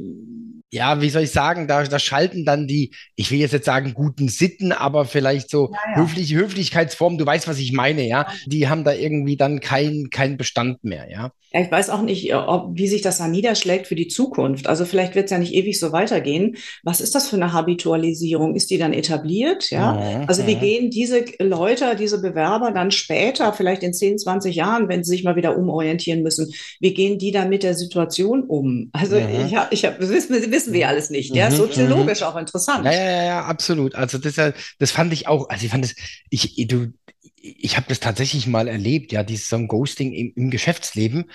ja, 0.72 1.02
wie 1.02 1.10
soll 1.12 1.24
ich 1.24 1.32
sagen, 1.32 1.68
da, 1.68 1.84
da 1.84 2.00
schalten 2.00 2.46
dann 2.46 2.66
die, 2.68 2.96
ich 3.16 3.30
will 3.30 3.38
jetzt 3.40 3.52
nicht 3.54 3.66
sagen 3.66 3.94
guten 3.94 4.28
Sitten, 4.28 4.72
aber 4.72 5.06
vielleicht 5.06 5.52
so 5.52 5.72
Ja, 5.72 5.78
ja. 5.92 6.02
höfliche 6.02 6.36
Höflichkeitsformen, 6.36 7.20
du 7.20 7.26
weißt, 7.28 7.48
was 7.48 7.60
ich 7.60 7.74
meine, 7.74 8.08
ja. 8.08 8.26
Die 8.48 8.68
haben 8.68 8.84
da 8.84 8.92
irgendwie 8.94 9.38
dann 9.38 9.60
keinen 9.60 10.10
keinen 10.10 10.38
Bestand 10.38 10.84
mehr, 10.84 11.10
ja. 11.12 11.32
Ja, 11.52 11.62
ich 11.62 11.72
weiß 11.72 11.92
auch 11.92 12.02
nicht, 12.02 12.28
äh, 12.32 12.34
ob, 12.34 12.72
wie 12.76 12.88
sich 12.88 13.04
das 13.04 13.20
dann 13.20 13.30
niederschlägt 13.30 13.86
für 13.86 13.94
die 13.94 14.08
Zukunft. 14.08 14.66
Also 14.66 14.86
vielleicht 14.86 15.14
wird 15.14 15.26
es 15.26 15.32
ja 15.32 15.38
nicht 15.38 15.54
ewig 15.54 15.80
so 15.80 15.92
weitergehen. 15.92 16.56
Was 16.82 17.00
ist 17.02 17.14
das 17.14 17.30
für 17.30 17.36
eine 17.36 17.54
Habitualisierung? 17.54 18.56
Ist 18.56 18.72
die 18.72 18.80
dann 18.80 18.94
etabliert? 18.94 19.70
Ja. 19.70 19.94
Mhm, 19.94 20.26
Also 20.28 20.48
wie 20.48 20.56
mhm. 20.56 20.60
gehen 20.60 20.90
diese 20.90 21.24
Leute, 21.40 21.96
diese 21.96 22.20
Bewerber 22.20 22.72
dann 22.72 22.83
später, 22.92 23.54
vielleicht 23.54 23.84
in 23.84 23.94
10, 23.94 24.18
20 24.18 24.56
Jahren, 24.56 24.90
wenn 24.90 25.04
sie 25.04 25.12
sich 25.12 25.24
mal 25.24 25.36
wieder 25.36 25.58
umorientieren 25.58 26.24
müssen, 26.24 26.54
wie 26.80 26.94
gehen 26.94 27.18
die 27.20 27.32
dann 27.32 27.50
mit 27.50 27.64
der 27.64 27.76
Situation 27.76 28.44
um? 28.44 28.90
Also 28.94 29.16
Mhm. 29.18 29.46
ich 29.48 29.56
hab, 29.56 29.72
ich 29.74 29.86
hab, 29.86 30.00
das 30.00 30.10
wissen, 30.10 30.34
wir- 30.34 30.52
wissen 30.52 30.74
wir 30.74 30.88
alles 30.88 31.10
nicht. 31.10 31.36
Ja, 31.36 31.50
Mhm, 31.50 31.56
soziologisch 31.56 32.24
auch 32.24 32.36
interessant. 32.36 32.86
Ja, 32.86 32.92
ja, 32.92 33.04
ja, 33.12 33.24
ja, 33.26 33.46
absolut. 33.46 33.96
Also 33.96 34.18
das, 34.18 34.36
das 34.80 34.92
fand 34.92 35.14
ich 35.14 35.28
auch, 35.28 35.50
also 35.50 35.66
ich 35.66 35.72
fand 35.72 35.84
das, 35.86 35.96
ich, 36.30 36.68
du, 36.68 36.88
ich 37.36 37.76
habe 37.78 37.86
das 37.90 38.00
tatsächlich 38.00 38.48
mal 38.48 38.68
erlebt, 38.68 39.12
ja, 39.12 39.24
dieses 39.24 39.48
so 39.50 39.56
ein 39.58 39.68
Ghosting 39.68 40.14
im, 40.14 40.34
im 40.36 40.50
Geschäftsleben 40.50 41.26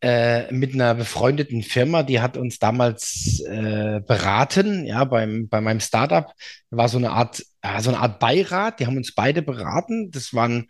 äh, 0.00 0.52
mit 0.52 0.74
einer 0.74 0.94
befreundeten 0.94 1.62
Firma, 1.62 2.02
die 2.02 2.20
hat 2.20 2.36
uns 2.36 2.58
damals 2.58 3.42
äh, 3.48 4.00
beraten, 4.06 4.84
ja, 4.84 5.04
beim, 5.04 5.48
bei 5.48 5.60
meinem 5.60 5.80
Startup 5.80 6.32
war 6.70 6.88
so 6.88 6.98
eine 6.98 7.10
Art, 7.10 7.42
ja, 7.62 7.80
so 7.80 7.90
eine 7.90 8.00
Art 8.00 8.18
Beirat, 8.18 8.80
die 8.80 8.86
haben 8.86 8.96
uns 8.96 9.14
beide 9.14 9.42
beraten. 9.42 10.10
Das 10.10 10.34
waren 10.34 10.68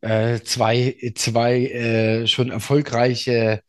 äh, 0.00 0.40
zwei, 0.40 0.96
zwei 1.14 1.66
äh, 1.66 2.26
schon 2.26 2.50
erfolgreiche 2.50 3.60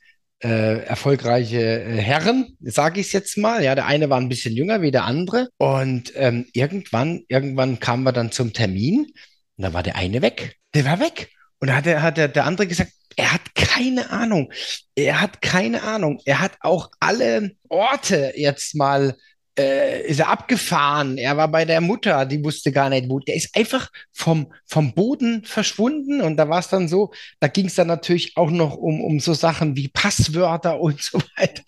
äh, 0.44 0.84
erfolgreiche 0.86 1.84
äh, 1.84 1.98
Herren, 1.98 2.58
sage 2.62 3.00
ich 3.00 3.08
es 3.08 3.14
jetzt 3.14 3.38
mal. 3.38 3.64
Ja, 3.64 3.76
der 3.76 3.86
eine 3.86 4.10
war 4.10 4.20
ein 4.20 4.30
bisschen 4.30 4.56
jünger 4.56 4.82
wie 4.82 4.92
der 4.92 5.06
andere. 5.06 5.50
Und 5.58 6.14
ähm, 6.16 6.48
irgendwann, 6.54 7.24
irgendwann 7.28 7.80
kamen 7.80 8.04
wir 8.04 8.12
dann 8.12 8.32
zum 8.32 8.54
Termin 8.54 9.08
und 9.58 9.64
da 9.64 9.74
war 9.74 9.84
der 9.84 9.96
eine 9.96 10.22
weg. 10.22 10.58
Der 10.74 10.86
war 10.86 11.00
weg. 11.00 11.30
Und 11.60 11.68
da 11.68 11.76
hat, 11.76 11.86
der, 11.86 12.02
hat 12.02 12.18
der, 12.18 12.28
der 12.28 12.46
andere 12.46 12.68
gesagt, 12.68 12.92
er 13.16 13.34
hat 13.34 13.56
keine 13.56 14.10
Ahnung. 14.10 14.52
Er 14.96 15.22
hat 15.22 15.42
keine 15.42 15.84
Ahnung. 15.84 16.22
Er 16.26 16.40
hat 16.40 16.54
auch 16.62 16.92
alle 17.00 17.52
Orte 17.70 18.34
jetzt 18.36 18.76
mal 18.76 19.18
äh, 19.58 20.08
ist 20.08 20.20
er 20.20 20.30
abgefahren. 20.30 21.18
Er 21.18 21.36
war 21.36 21.50
bei 21.50 21.66
der 21.66 21.82
Mutter, 21.82 22.26
die 22.26 22.44
wusste 22.44 22.72
gar 22.72 22.90
nicht, 22.90 23.10
wo. 23.10 23.20
Der 23.20 23.36
ist 23.36 23.56
einfach 23.56 23.90
vom, 24.14 24.48
vom 24.66 24.94
Boden 24.94 25.44
verschwunden. 25.44 26.22
Und 26.22 26.38
da 26.38 26.48
war 26.48 26.60
es 26.60 26.70
dann 26.70 26.88
so, 26.88 27.12
da 27.40 27.48
ging 27.48 27.66
es 27.66 27.76
dann 27.76 27.88
natürlich 27.88 28.38
auch 28.38 28.50
noch 28.50 28.78
um, 28.78 29.02
um 29.02 29.20
so 29.20 29.34
Sachen 29.34 29.76
wie 29.76 29.90
Passwörter 29.90 30.80
und 30.80 31.02
so 31.02 31.20
weiter. 31.38 31.64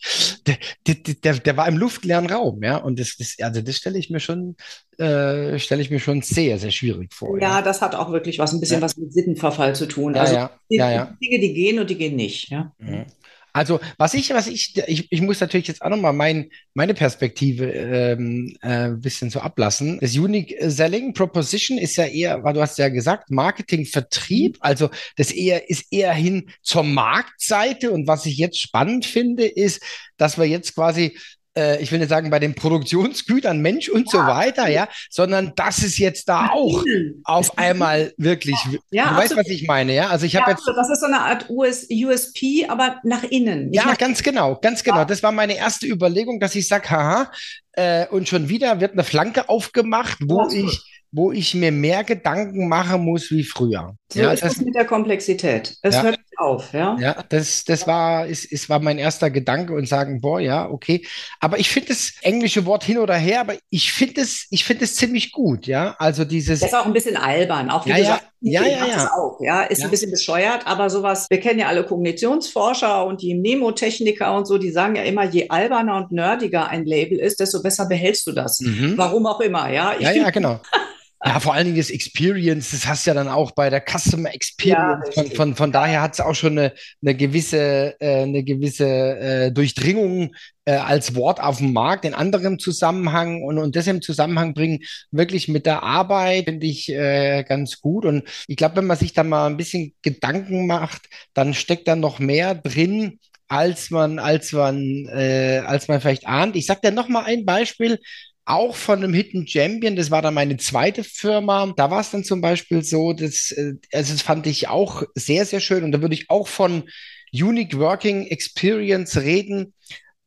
Der, 0.47 0.57
der, 0.87 1.33
der, 1.39 1.57
war 1.57 1.67
im 1.67 1.77
luftleeren 1.77 2.27
Raum, 2.27 2.63
ja. 2.63 2.77
Und 2.77 2.99
das, 2.99 3.17
das, 3.17 3.35
also 3.41 3.61
das 3.61 3.75
stelle 3.75 3.99
ich 3.99 4.09
mir 4.09 4.19
schon, 4.19 4.55
äh, 4.97 5.59
stelle 5.59 5.81
ich 5.81 5.89
mir 5.89 5.99
schon 5.99 6.21
sehr, 6.21 6.57
sehr 6.59 6.71
schwierig 6.71 7.13
vor. 7.13 7.39
Ja, 7.41 7.61
das 7.61 7.81
hat 7.81 7.95
auch 7.95 8.11
wirklich 8.11 8.39
was, 8.39 8.53
ein 8.53 8.59
bisschen 8.61 8.77
Ja. 8.77 8.81
was 8.81 8.95
mit 8.95 9.13
Sittenverfall 9.13 9.75
zu 9.75 9.87
tun. 9.87 10.15
Ja, 10.15 10.21
Also 10.21 10.35
ja, 10.35 10.51
die 10.69 10.75
ja, 10.77 10.91
ja. 10.91 11.17
Dinge, 11.21 11.39
die 11.39 11.53
gehen 11.53 11.79
und 11.79 11.89
die 11.89 11.97
gehen 11.97 12.15
nicht. 12.15 12.49
Ja. 12.49 12.71
Mhm. 12.77 13.05
Also, 13.53 13.79
was 13.99 14.15
ich, 14.15 14.31
was 14.31 14.47
ich, 14.47 14.75
ich, 14.87 15.11
ich 15.11 15.21
muss 15.21 15.39
natürlich 15.39 15.67
jetzt 15.67 15.83
auch 15.83 15.89
nochmal 15.89 16.11
mein, 16.11 16.49
meine 16.73 16.95
Perspektive 16.95 17.71
ähm, 17.71 18.57
äh, 18.61 18.89
bisschen 18.89 19.29
so 19.29 19.41
ablassen. 19.41 19.99
Das 20.01 20.15
Unique 20.17 20.55
Selling 20.59 21.13
Proposition 21.13 21.77
ist 21.77 21.95
ja 21.95 22.05
eher, 22.05 22.43
weil 22.43 22.53
du 22.55 22.61
hast 22.61 22.79
ja 22.79 22.89
gesagt, 22.89 23.29
Marketing, 23.29 23.85
Vertrieb, 23.85 24.57
also 24.59 24.89
das 25.17 25.31
eher 25.31 25.69
ist 25.69 25.85
eher 25.91 26.13
hin 26.13 26.49
zur 26.63 26.81
Marktseite. 26.83 27.91
Und 27.91 28.07
was 28.07 28.25
ich 28.25 28.37
jetzt 28.37 28.59
spannend 28.59 29.05
finde, 29.05 29.45
ist, 29.45 29.83
dass 30.17 30.39
wir 30.39 30.45
jetzt 30.45 30.73
quasi 30.73 31.15
äh, 31.57 31.81
ich 31.81 31.91
will 31.91 31.99
nicht 31.99 32.09
sagen 32.09 32.29
bei 32.29 32.39
den 32.39 32.55
Produktionsgütern 32.55 33.59
Mensch 33.61 33.89
und 33.89 34.09
so 34.09 34.25
weiter, 34.27 34.67
ja, 34.69 34.87
sondern 35.09 35.53
das 35.55 35.83
ist 35.83 35.97
jetzt 35.97 36.29
da 36.29 36.47
auch 36.49 36.83
auf 37.23 37.57
einmal 37.57 38.13
wirklich, 38.17 38.67
Ja, 38.91 39.09
du 39.09 39.15
weißt, 39.15 39.35
absolut. 39.35 39.45
was 39.45 39.49
ich 39.49 39.67
meine, 39.67 39.93
ja? 39.93 40.09
Also 40.09 40.25
ich 40.25 40.33
Ja, 40.33 40.41
habe 40.41 40.51
jetzt 40.51 40.67
also 40.67 40.73
das 40.73 40.89
ist 40.89 40.99
so 41.01 41.05
eine 41.07 41.19
Art 41.21 41.49
US, 41.49 41.87
USP, 41.89 42.65
aber 42.67 42.99
nach 43.03 43.23
innen. 43.23 43.71
Ja, 43.73 43.85
nach 43.85 43.97
ganz 43.97 44.23
genau, 44.23 44.55
ganz 44.61 44.83
genau. 44.83 45.05
Das 45.05 45.23
war 45.23 45.31
meine 45.31 45.55
erste 45.57 45.87
Überlegung, 45.87 46.39
dass 46.39 46.55
ich 46.55 46.67
sage, 46.67 46.89
haha, 46.89 47.31
äh, 47.73 48.07
und 48.07 48.27
schon 48.27 48.49
wieder 48.49 48.79
wird 48.79 48.93
eine 48.93 49.03
Flanke 49.03 49.49
aufgemacht, 49.49 50.17
wo 50.21 50.39
Ja, 50.39 50.43
gut. 50.45 50.53
ich, 50.53 51.03
wo 51.11 51.31
ich 51.31 51.53
mir 51.55 51.71
mehr 51.71 52.03
Gedanken 52.03 52.67
machen 52.67 53.03
muss 53.03 53.29
wie 53.31 53.43
früher. 53.43 53.95
So 54.11 54.19
ja, 54.21 54.31
ist 54.31 54.43
das, 54.43 54.57
mit 54.57 54.75
der 54.75 54.85
Komplexität. 54.85 55.75
Es 55.81 55.95
Ja. 55.95 56.03
hört 56.03 56.19
auf, 56.43 56.73
ja. 56.73 56.97
ja, 56.99 57.23
das, 57.29 57.63
das 57.63 57.87
war, 57.87 58.27
ist, 58.27 58.45
ist, 58.45 58.69
war 58.69 58.79
mein 58.79 58.97
erster 58.97 59.29
Gedanke 59.31 59.73
und 59.73 59.87
sagen, 59.87 60.21
boah, 60.21 60.39
ja, 60.39 60.69
okay. 60.69 61.05
Aber 61.39 61.57
ich 61.59 61.69
finde 61.69 61.89
das 61.89 62.13
englische 62.21 62.65
Wort 62.65 62.83
hin 62.83 62.97
oder 62.97 63.15
her, 63.15 63.41
aber 63.41 63.55
ich 63.69 63.93
finde 63.93 64.21
es, 64.21 64.47
ich 64.51 64.63
finde 64.65 64.83
es 64.85 64.95
ziemlich 64.95 65.31
gut, 65.31 65.65
ja. 65.67 65.95
Also 65.99 66.25
dieses, 66.25 66.59
Das 66.59 66.69
ist 66.71 66.75
auch 66.77 66.85
ein 66.85 66.93
bisschen 66.93 67.17
albern, 67.17 67.69
auch 67.69 67.85
wie 67.85 67.89
Ja, 67.91 67.95
du 67.95 68.01
ja. 68.01 68.07
sagst, 68.07 68.27
Ja, 68.41 68.63
ja, 68.65 68.85
ja. 68.85 69.11
auch, 69.13 69.39
ja, 69.41 69.61
ist 69.63 69.79
Ja. 69.79 69.85
ein 69.85 69.91
bisschen 69.91 70.11
bescheuert, 70.11 70.67
aber 70.67 70.89
sowas, 70.89 71.27
wir 71.29 71.39
kennen 71.39 71.59
ja 71.59 71.67
alle 71.67 71.83
Kognitionsforscher 71.85 73.05
und 73.05 73.21
die 73.21 73.35
Mnemotechniker 73.35 74.35
und 74.35 74.45
so, 74.45 74.57
die 74.57 74.71
sagen 74.71 74.95
ja 74.95 75.03
immer, 75.03 75.23
je 75.23 75.49
alberner 75.49 75.95
und 75.97 76.11
nerdiger 76.11 76.67
ein 76.67 76.85
Label 76.85 77.17
ist, 77.19 77.39
desto 77.39 77.61
besser 77.61 77.85
behältst 77.87 78.27
du 78.27 78.31
das. 78.33 78.59
Mhm. 78.59 78.93
Warum 78.97 79.25
auch 79.25 79.39
immer, 79.39 79.71
ja. 79.71 79.93
Ich 79.97 80.01
Ja, 80.03 80.11
ja, 80.11 80.29
genau. 80.29 80.59
Ja, 81.25 81.39
vor 81.39 81.53
allen 81.53 81.65
Dingen 81.65 81.77
das 81.77 81.89
Experience, 81.89 82.71
das 82.71 82.85
hast 82.85 83.05
du 83.05 83.11
ja 83.11 83.13
dann 83.13 83.29
auch 83.29 83.51
bei 83.51 83.69
der 83.69 83.81
Customer 83.81 84.33
Experience. 84.33 85.15
Ja, 85.15 85.23
von, 85.23 85.31
von, 85.31 85.55
von 85.55 85.71
daher 85.71 86.01
hat 86.01 86.13
es 86.13 86.19
auch 86.19 86.35
schon 86.35 86.57
eine, 86.57 86.73
eine 87.01 87.15
gewisse, 87.15 87.95
äh, 88.01 88.23
eine 88.23 88.43
gewisse 88.43 88.85
äh, 88.85 89.51
Durchdringung 89.51 90.35
äh, 90.65 90.73
als 90.73 91.15
Wort 91.15 91.41
auf 91.41 91.59
dem 91.59 91.71
Markt 91.71 92.03
in 92.03 92.13
anderem 92.13 92.59
Zusammenhang 92.59 93.41
und, 93.41 93.57
und 93.57 93.75
das 93.77 93.87
im 93.87 94.01
Zusammenhang 94.01 94.53
bringen, 94.53 94.79
wirklich 95.11 95.47
mit 95.47 95.65
der 95.65 95.83
Arbeit, 95.83 96.45
finde 96.45 96.65
ich 96.65 96.89
äh, 96.89 97.43
ganz 97.43 97.79
gut. 97.79 98.05
Und 98.05 98.23
ich 98.47 98.57
glaube, 98.57 98.75
wenn 98.77 98.87
man 98.87 98.97
sich 98.97 99.13
da 99.13 99.23
mal 99.23 99.47
ein 99.47 99.57
bisschen 99.57 99.93
Gedanken 100.01 100.67
macht, 100.67 101.03
dann 101.33 101.53
steckt 101.53 101.87
da 101.87 101.95
noch 101.95 102.19
mehr 102.19 102.53
drin, 102.53 103.19
als 103.47 103.91
man, 103.91 104.19
als 104.19 104.51
man, 104.51 105.07
äh, 105.07 105.61
als 105.65 105.87
man 105.87 106.01
vielleicht 106.01 106.27
ahnt. 106.27 106.57
Ich 106.57 106.65
sag 106.65 106.81
dir 106.81 106.91
noch 106.91 107.07
mal 107.07 107.23
ein 107.23 107.45
Beispiel 107.45 107.99
auch 108.45 108.75
von 108.75 109.03
einem 109.03 109.13
Hidden 109.13 109.47
Champion, 109.47 109.95
das 109.95 110.11
war 110.11 110.21
dann 110.21 110.33
meine 110.33 110.57
zweite 110.57 111.03
Firma. 111.03 111.73
Da 111.77 111.89
war 111.89 112.01
es 112.01 112.11
dann 112.11 112.23
zum 112.23 112.41
Beispiel 112.41 112.83
so, 112.83 113.13
dass, 113.13 113.51
äh, 113.51 113.75
also 113.91 114.13
das 114.13 114.21
fand 114.21 114.47
ich 114.47 114.67
auch 114.67 115.03
sehr, 115.15 115.45
sehr 115.45 115.59
schön. 115.59 115.83
Und 115.83 115.91
da 115.91 116.01
würde 116.01 116.15
ich 116.15 116.29
auch 116.29 116.47
von 116.47 116.83
Unique 117.31 117.77
Working 117.77 118.27
Experience 118.27 119.17
reden. 119.17 119.73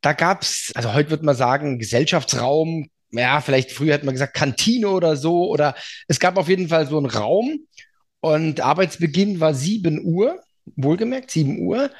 Da 0.00 0.12
gab 0.12 0.42
es, 0.42 0.72
also 0.74 0.94
heute 0.94 1.11
würde 1.11 1.24
man 1.24 1.37
sagen, 1.37 1.79
Gesellschaftsraum, 1.79 2.88
ja, 3.11 3.40
vielleicht 3.40 3.70
früher 3.70 3.94
hat 3.94 4.05
man 4.05 4.14
gesagt 4.14 4.35
Kantine 4.35 4.88
oder 4.88 5.16
so, 5.16 5.48
oder 5.48 5.74
es 6.09 6.18
gab 6.18 6.37
auf 6.37 6.48
jeden 6.48 6.68
Fall 6.68 6.87
so 6.87 6.98
einen 6.98 7.07
Raum 7.07 7.66
und 8.20 8.61
Arbeitsbeginn 8.61 9.40
war 9.40 9.55
7 9.55 10.05
Uhr, 10.05 10.40
wohlgemerkt 10.74 11.31
7 11.31 11.61
Uhr. 11.61 11.90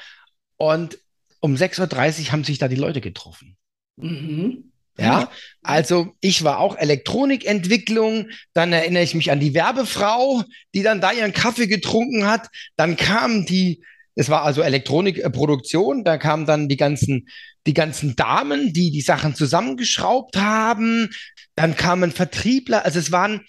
Und 0.57 0.99
um 1.41 1.55
6.30 1.55 2.27
Uhr 2.27 2.33
haben 2.33 2.45
sich 2.45 2.59
da 2.59 2.69
die 2.69 2.77
Leute 2.77 3.01
getroffen. 3.01 3.57
Mhm. 3.97 4.73
Ja, 4.99 5.31
also 5.63 6.15
ich 6.21 6.43
war 6.45 6.59
auch 6.59 6.77
Elektronikentwicklung, 6.77 8.29
dann 8.55 8.73
erinnere 8.73 9.03
ich 9.03 9.15
mich 9.15 9.31
an 9.31 9.41
die 9.41 9.53
Werbefrau, 9.53 10.43
die 10.75 10.83
dann 10.83 11.01
da 11.01 11.13
ihren 11.13 11.33
Kaffee 11.33 11.67
getrunken 11.67 12.27
hat, 12.27 12.49
dann 12.77 12.97
kam 12.97 13.45
die, 13.45 13.83
es 14.15 14.31
war 14.31 14.43
also 14.43 14.63
Elektronikproduktion, 14.63 16.05
da 16.05 16.17
kamen 16.17 16.47
dann 16.47 16.69
die 16.69 16.79
ganzen, 16.79 17.29
die 17.67 17.75
ganzen 17.75 18.17
Damen, 18.17 18.73
die 18.73 18.91
die 18.91 19.03
Sachen 19.03 19.35
zusammengeschraubt 19.35 20.37
haben, 20.37 21.11
dann 21.57 21.77
kamen 21.77 22.13
Vertriebler, 22.13 22.85
also 22.85 22.99
es 22.99 23.13
waren 23.13 23.43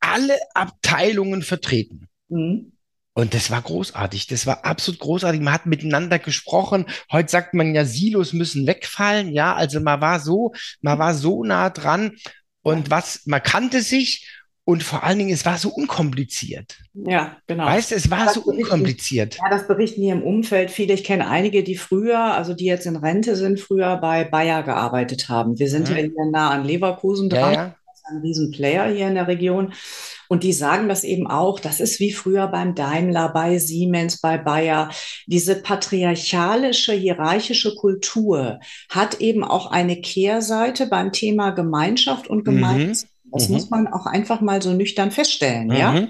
alle 0.00 0.36
Abteilungen 0.54 1.42
vertreten. 1.42 2.08
Mhm. 2.28 2.71
Und 3.14 3.34
das 3.34 3.50
war 3.50 3.60
großartig. 3.60 4.26
Das 4.26 4.46
war 4.46 4.64
absolut 4.64 5.00
großartig. 5.00 5.40
Man 5.42 5.52
hat 5.52 5.66
miteinander 5.66 6.18
gesprochen. 6.18 6.86
Heute 7.10 7.30
sagt 7.30 7.52
man 7.54 7.74
ja, 7.74 7.84
Silos 7.84 8.32
müssen 8.32 8.66
wegfallen. 8.66 9.32
Ja, 9.32 9.54
also 9.54 9.80
man 9.80 10.00
war 10.00 10.18
so, 10.18 10.52
man 10.80 10.98
war 10.98 11.12
so 11.14 11.44
nah 11.44 11.68
dran. 11.70 12.12
Und 12.62 12.90
was, 12.90 13.22
man 13.26 13.42
kannte 13.42 13.82
sich 13.82 14.28
und 14.64 14.82
vor 14.84 15.02
allen 15.02 15.18
Dingen, 15.18 15.32
es 15.34 15.44
war 15.44 15.58
so 15.58 15.70
unkompliziert. 15.70 16.78
Ja, 16.94 17.36
genau. 17.48 17.66
Weißt 17.66 17.90
du, 17.90 17.96
es 17.96 18.10
war 18.10 18.24
Das 18.26 18.34
so 18.34 18.42
unkompliziert. 18.42 19.36
Ja, 19.36 19.50
das 19.50 19.66
berichten 19.66 20.02
hier 20.02 20.14
im 20.14 20.22
Umfeld 20.22 20.70
viele. 20.70 20.94
Ich 20.94 21.02
kenne 21.04 21.28
einige, 21.28 21.64
die 21.64 21.76
früher, 21.76 22.18
also 22.18 22.54
die 22.54 22.66
jetzt 22.66 22.86
in 22.86 22.96
Rente 22.96 23.34
sind, 23.36 23.58
früher 23.60 23.96
bei 23.96 24.24
Bayer 24.24 24.62
gearbeitet 24.62 25.28
haben. 25.28 25.58
Wir 25.58 25.68
sind 25.68 25.90
Mhm. 25.90 25.96
ja 25.96 26.02
hier 26.02 26.30
nah 26.30 26.50
an 26.50 26.64
Leverkusen 26.64 27.28
Ja, 27.30 27.40
dran. 27.40 27.54
ja. 27.54 27.76
Das 27.86 27.98
ist 27.98 28.06
ein 28.08 28.20
Riesenplayer 28.22 28.86
hier 28.94 29.08
in 29.08 29.14
der 29.16 29.26
Region. 29.28 29.72
Und 30.32 30.44
die 30.44 30.54
sagen 30.54 30.88
das 30.88 31.04
eben 31.04 31.26
auch, 31.26 31.60
das 31.60 31.78
ist 31.78 32.00
wie 32.00 32.10
früher 32.10 32.46
beim 32.46 32.74
Daimler, 32.74 33.28
bei 33.34 33.58
Siemens, 33.58 34.18
bei 34.18 34.38
Bayer. 34.38 34.88
Diese 35.26 35.56
patriarchalische, 35.56 36.94
hierarchische 36.94 37.74
Kultur 37.74 38.58
hat 38.88 39.20
eben 39.20 39.44
auch 39.44 39.70
eine 39.70 40.00
Kehrseite 40.00 40.86
beim 40.86 41.12
Thema 41.12 41.50
Gemeinschaft 41.50 42.28
und 42.28 42.44
Gemeinschaft. 42.44 43.08
Das 43.30 43.50
Mhm. 43.50 43.54
muss 43.56 43.68
man 43.68 43.86
auch 43.88 44.06
einfach 44.06 44.40
mal 44.40 44.62
so 44.62 44.72
nüchtern 44.72 45.10
feststellen, 45.10 45.70
ja? 45.70 45.92
Mhm. 45.92 45.98
Äh, 45.98 46.08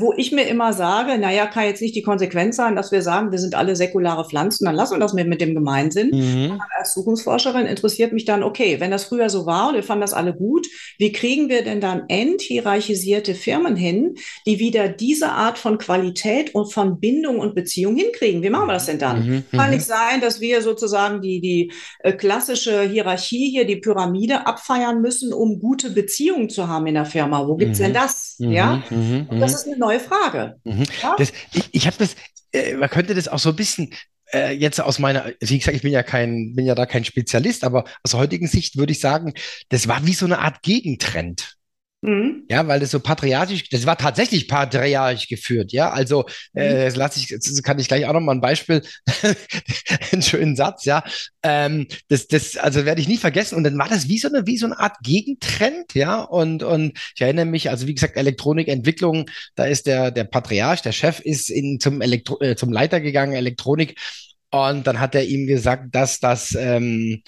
Wo 0.00 0.12
ich 0.16 0.32
mir 0.32 0.48
immer 0.48 0.72
sage, 0.72 1.16
naja, 1.18 1.46
kann 1.46 1.64
jetzt 1.64 1.80
nicht 1.80 1.94
die 1.94 2.02
Konsequenz 2.02 2.56
sein, 2.56 2.74
dass 2.74 2.90
wir 2.90 3.02
sagen, 3.02 3.30
wir 3.30 3.38
sind 3.38 3.54
alle 3.54 3.76
säkulare 3.76 4.24
Pflanzen, 4.28 4.64
dann 4.64 4.74
lassen 4.74 4.94
wir 4.94 5.00
das 5.00 5.12
mit, 5.12 5.28
mit 5.28 5.40
dem 5.40 5.54
Gemeinsinn. 5.54 6.10
Mhm. 6.10 6.60
Als 6.76 6.92
Zukunftsforscherin 6.94 7.66
interessiert 7.66 8.12
mich 8.12 8.24
dann, 8.24 8.42
okay, 8.42 8.80
wenn 8.80 8.90
das 8.90 9.04
früher 9.04 9.30
so 9.30 9.46
war 9.46 9.68
und 9.68 9.74
wir 9.76 9.82
fanden 9.84 10.00
das 10.00 10.12
alle 10.12 10.34
gut, 10.34 10.66
wie 10.98 11.12
kriegen 11.12 11.48
wir 11.48 11.62
denn 11.62 11.80
dann 11.80 12.02
enthierarchisierte 12.08 13.34
Firmen 13.34 13.76
hin, 13.76 14.14
die 14.46 14.58
wieder 14.58 14.88
diese 14.88 15.30
Art 15.30 15.58
von 15.58 15.78
Qualität 15.78 16.54
und 16.54 16.72
von 16.72 16.98
Bindung 17.00 17.38
und 17.38 17.54
Beziehung 17.54 17.96
hinkriegen? 17.96 18.42
Wie 18.42 18.50
machen 18.50 18.68
wir 18.68 18.72
das 18.74 18.86
denn 18.86 18.98
dann? 18.98 19.26
Mhm. 19.26 19.44
Kann 19.52 19.70
Mhm. 19.70 19.76
nicht 19.76 19.86
sein, 19.86 20.20
dass 20.20 20.40
wir 20.40 20.62
sozusagen 20.62 21.20
die, 21.20 21.40
die 21.40 21.72
äh, 22.00 22.12
klassische 22.12 22.82
Hierarchie 22.82 23.50
hier, 23.50 23.66
die 23.66 23.76
Pyramide 23.76 24.46
abfeiern 24.46 25.00
müssen, 25.00 25.32
um 25.32 25.58
gute 25.60 25.90
Beziehungen 25.90 26.48
zu 26.48 26.68
haben 26.68 26.86
in 26.86 26.94
der 26.94 27.06
Firma. 27.06 27.46
Wo 27.46 27.56
gibt's 27.56 27.78
Mhm. 27.78 27.84
denn 27.84 27.94
das? 27.94 28.36
Mhm. 28.38 28.52
Ja? 28.52 28.82
Mhm. 28.90 29.26
Und 29.30 29.40
das 29.40 29.54
ist 29.54 29.66
eine 29.66 29.75
neue 29.78 30.00
Frage. 30.00 30.60
Mhm. 30.64 30.84
Ja? 31.02 31.16
Das, 31.18 31.32
ich 31.52 31.68
ich 31.72 31.86
habe 31.86 31.96
das, 31.98 32.16
äh, 32.52 32.74
man 32.74 32.90
könnte 32.90 33.14
das 33.14 33.28
auch 33.28 33.38
so 33.38 33.50
ein 33.50 33.56
bisschen 33.56 33.92
äh, 34.32 34.52
jetzt 34.52 34.80
aus 34.80 34.98
meiner, 34.98 35.32
wie 35.40 35.58
gesagt, 35.58 35.76
ich 35.76 35.82
bin 35.82 35.92
ja 35.92 36.02
kein, 36.02 36.54
bin 36.54 36.66
ja 36.66 36.74
da 36.74 36.86
kein 36.86 37.04
Spezialist, 37.04 37.64
aber 37.64 37.84
aus 38.02 38.14
heutigen 38.14 38.48
Sicht 38.48 38.76
würde 38.76 38.92
ich 38.92 39.00
sagen, 39.00 39.34
das 39.68 39.88
war 39.88 40.06
wie 40.06 40.14
so 40.14 40.26
eine 40.26 40.38
Art 40.38 40.62
Gegentrend. 40.62 41.55
Mhm. 42.06 42.44
Ja, 42.48 42.68
weil 42.68 42.78
das 42.78 42.92
so 42.92 43.00
patriarchisch, 43.00 43.68
das 43.68 43.84
war 43.84 43.98
tatsächlich 43.98 44.46
patriarchisch 44.46 45.26
geführt, 45.26 45.72
ja. 45.72 45.90
Also, 45.90 46.24
äh, 46.54 46.84
das 46.84 46.94
lasse 46.94 47.18
ich, 47.18 47.26
das 47.26 47.60
kann 47.64 47.80
ich 47.80 47.88
gleich 47.88 48.06
auch 48.06 48.12
noch 48.12 48.20
mal 48.20 48.30
ein 48.32 48.40
Beispiel, 48.40 48.80
einen 50.12 50.22
schönen 50.22 50.54
Satz, 50.54 50.84
ja. 50.84 51.02
Ähm, 51.42 51.88
das, 52.08 52.28
das, 52.28 52.56
also 52.58 52.84
werde 52.84 53.00
ich 53.00 53.08
nie 53.08 53.16
vergessen. 53.16 53.56
Und 53.56 53.64
dann 53.64 53.76
war 53.76 53.88
das 53.88 54.08
wie 54.08 54.18
so 54.18 54.28
eine, 54.28 54.46
wie 54.46 54.56
so 54.56 54.66
eine 54.66 54.78
Art 54.78 54.98
Gegentrend, 55.02 55.94
ja. 55.94 56.22
Und, 56.22 56.62
und 56.62 56.96
ich 57.16 57.20
erinnere 57.20 57.44
mich, 57.46 57.70
also 57.70 57.88
wie 57.88 57.94
gesagt, 57.94 58.16
Elektronikentwicklung, 58.16 59.28
da 59.56 59.64
ist 59.64 59.88
der, 59.88 60.12
der 60.12 60.24
Patriarch, 60.24 60.82
der 60.82 60.92
Chef 60.92 61.18
ist 61.18 61.50
in, 61.50 61.80
zum 61.80 62.00
Elektro, 62.02 62.40
äh, 62.40 62.54
zum 62.54 62.72
Leiter 62.72 63.00
gegangen, 63.00 63.32
Elektronik. 63.32 63.98
Und 64.52 64.86
dann 64.86 65.00
hat 65.00 65.16
er 65.16 65.24
ihm 65.24 65.48
gesagt, 65.48 65.92
dass 65.92 66.20
das, 66.20 66.54
ähm, 66.56 67.22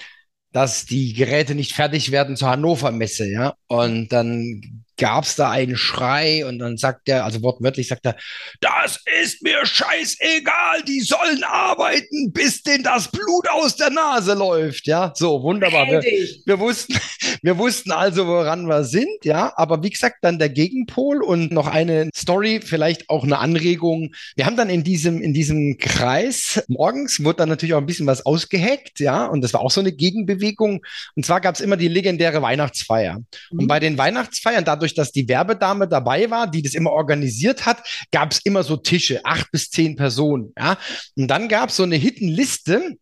dass 0.53 0.87
die 0.87 1.13
Geräte 1.13 1.55
nicht 1.55 1.73
fertig 1.73 2.11
werden 2.11 2.37
zur 2.37 2.51
Hannover 2.51 2.91
Messe, 2.91 3.31
ja. 3.31 3.55
Und 3.67 4.09
dann 4.13 4.85
gab's 4.99 5.37
da 5.37 5.51
einen 5.51 5.77
Schrei 5.77 6.45
und 6.45 6.59
dann 6.59 6.77
sagt 6.77 7.09
er, 7.09 7.25
also 7.25 7.43
wortwörtlich 7.43 7.89
sagt 7.89 8.05
er, 8.05 8.17
das 8.61 9.01
ist 9.23 9.43
mir 9.43 9.65
scheißegal, 9.65 10.83
die 10.87 11.01
sollen 11.01 11.43
arbeiten, 11.45 12.33
bis 12.33 12.63
denen 12.63 12.85
das 12.85 13.09
Blut 13.09 13.49
aus 13.49 13.77
der 13.77 13.91
Nase 13.91 14.35
läuft, 14.35 14.87
ja. 14.87 15.13
So, 15.15 15.43
wunderbar. 15.43 15.87
Wir, 15.87 16.03
wir 16.45 16.59
wussten, 16.59 16.95
wir 17.43 17.57
wussten 17.59 17.93
also, 17.93 18.27
woran 18.27 18.67
wir 18.67 18.85
sind, 18.85 19.25
ja. 19.25 19.53
Aber 19.57 19.83
wie 19.83 19.91
gesagt, 19.91 20.19
dann 20.23 20.39
der 20.39 20.49
Gegenpol 20.49 21.23
und 21.23 21.53
noch 21.53 21.67
eine 21.67 22.11
Story, 22.15 22.61
vielleicht 22.63 23.09
auch 23.09 23.25
eine 23.25 23.39
Anregung. 23.39 24.15
Wir 24.37 24.47
haben 24.47 24.57
dann 24.57 24.71
in 24.71 24.85
diesem, 24.85 25.23
in 25.23 25.33
diesem 25.33 25.79
Kreis 25.79 26.63
morgens 26.69 27.23
wurde 27.23 27.39
dann 27.39 27.49
natürlich 27.49 27.75
auch 27.75 27.81
ein 27.81 27.87
bisschen 27.87 28.07
was 28.07 28.27
ausgeheckt, 28.27 29.01
ja. 29.01 29.27
Und 29.27 29.43
das 29.43 29.55
war 29.55 29.61
auch 29.61 29.71
so 29.71 29.81
eine 29.81 29.93
Gegenbewegung. 29.93 30.85
Und 31.15 31.25
zwar 31.25 31.41
gab's 31.41 31.61
immer 31.61 31.77
die 31.77 31.89
legendäre 31.89 32.43
Weihnachtsfeier. 32.43 33.23
Und 33.51 33.67
bei 33.69 33.81
den 33.81 33.97
Weihnachtsfeiern, 33.97 34.65
dadurch, 34.65 34.88
dass 34.95 35.13
die 35.13 35.29
Werbedame 35.29 35.89
dabei 35.89 36.31
war, 36.31 36.51
die 36.51 36.63
das 36.63 36.75
immer 36.75 36.93
organisiert 36.93 37.67
hat, 37.67 37.83
gab's 38.11 38.41
immer 38.45 38.63
so 38.63 38.77
Tische, 38.77 39.25
acht 39.25 39.51
bis 39.51 39.71
zehn 39.71 39.97
Personen, 39.97 40.53
ja. 40.59 40.79
Und 41.17 41.29
dann 41.29 41.49
gab's 41.49 41.77
so 41.77 41.83
eine 41.83 41.97
Hittenliste, 41.97 42.97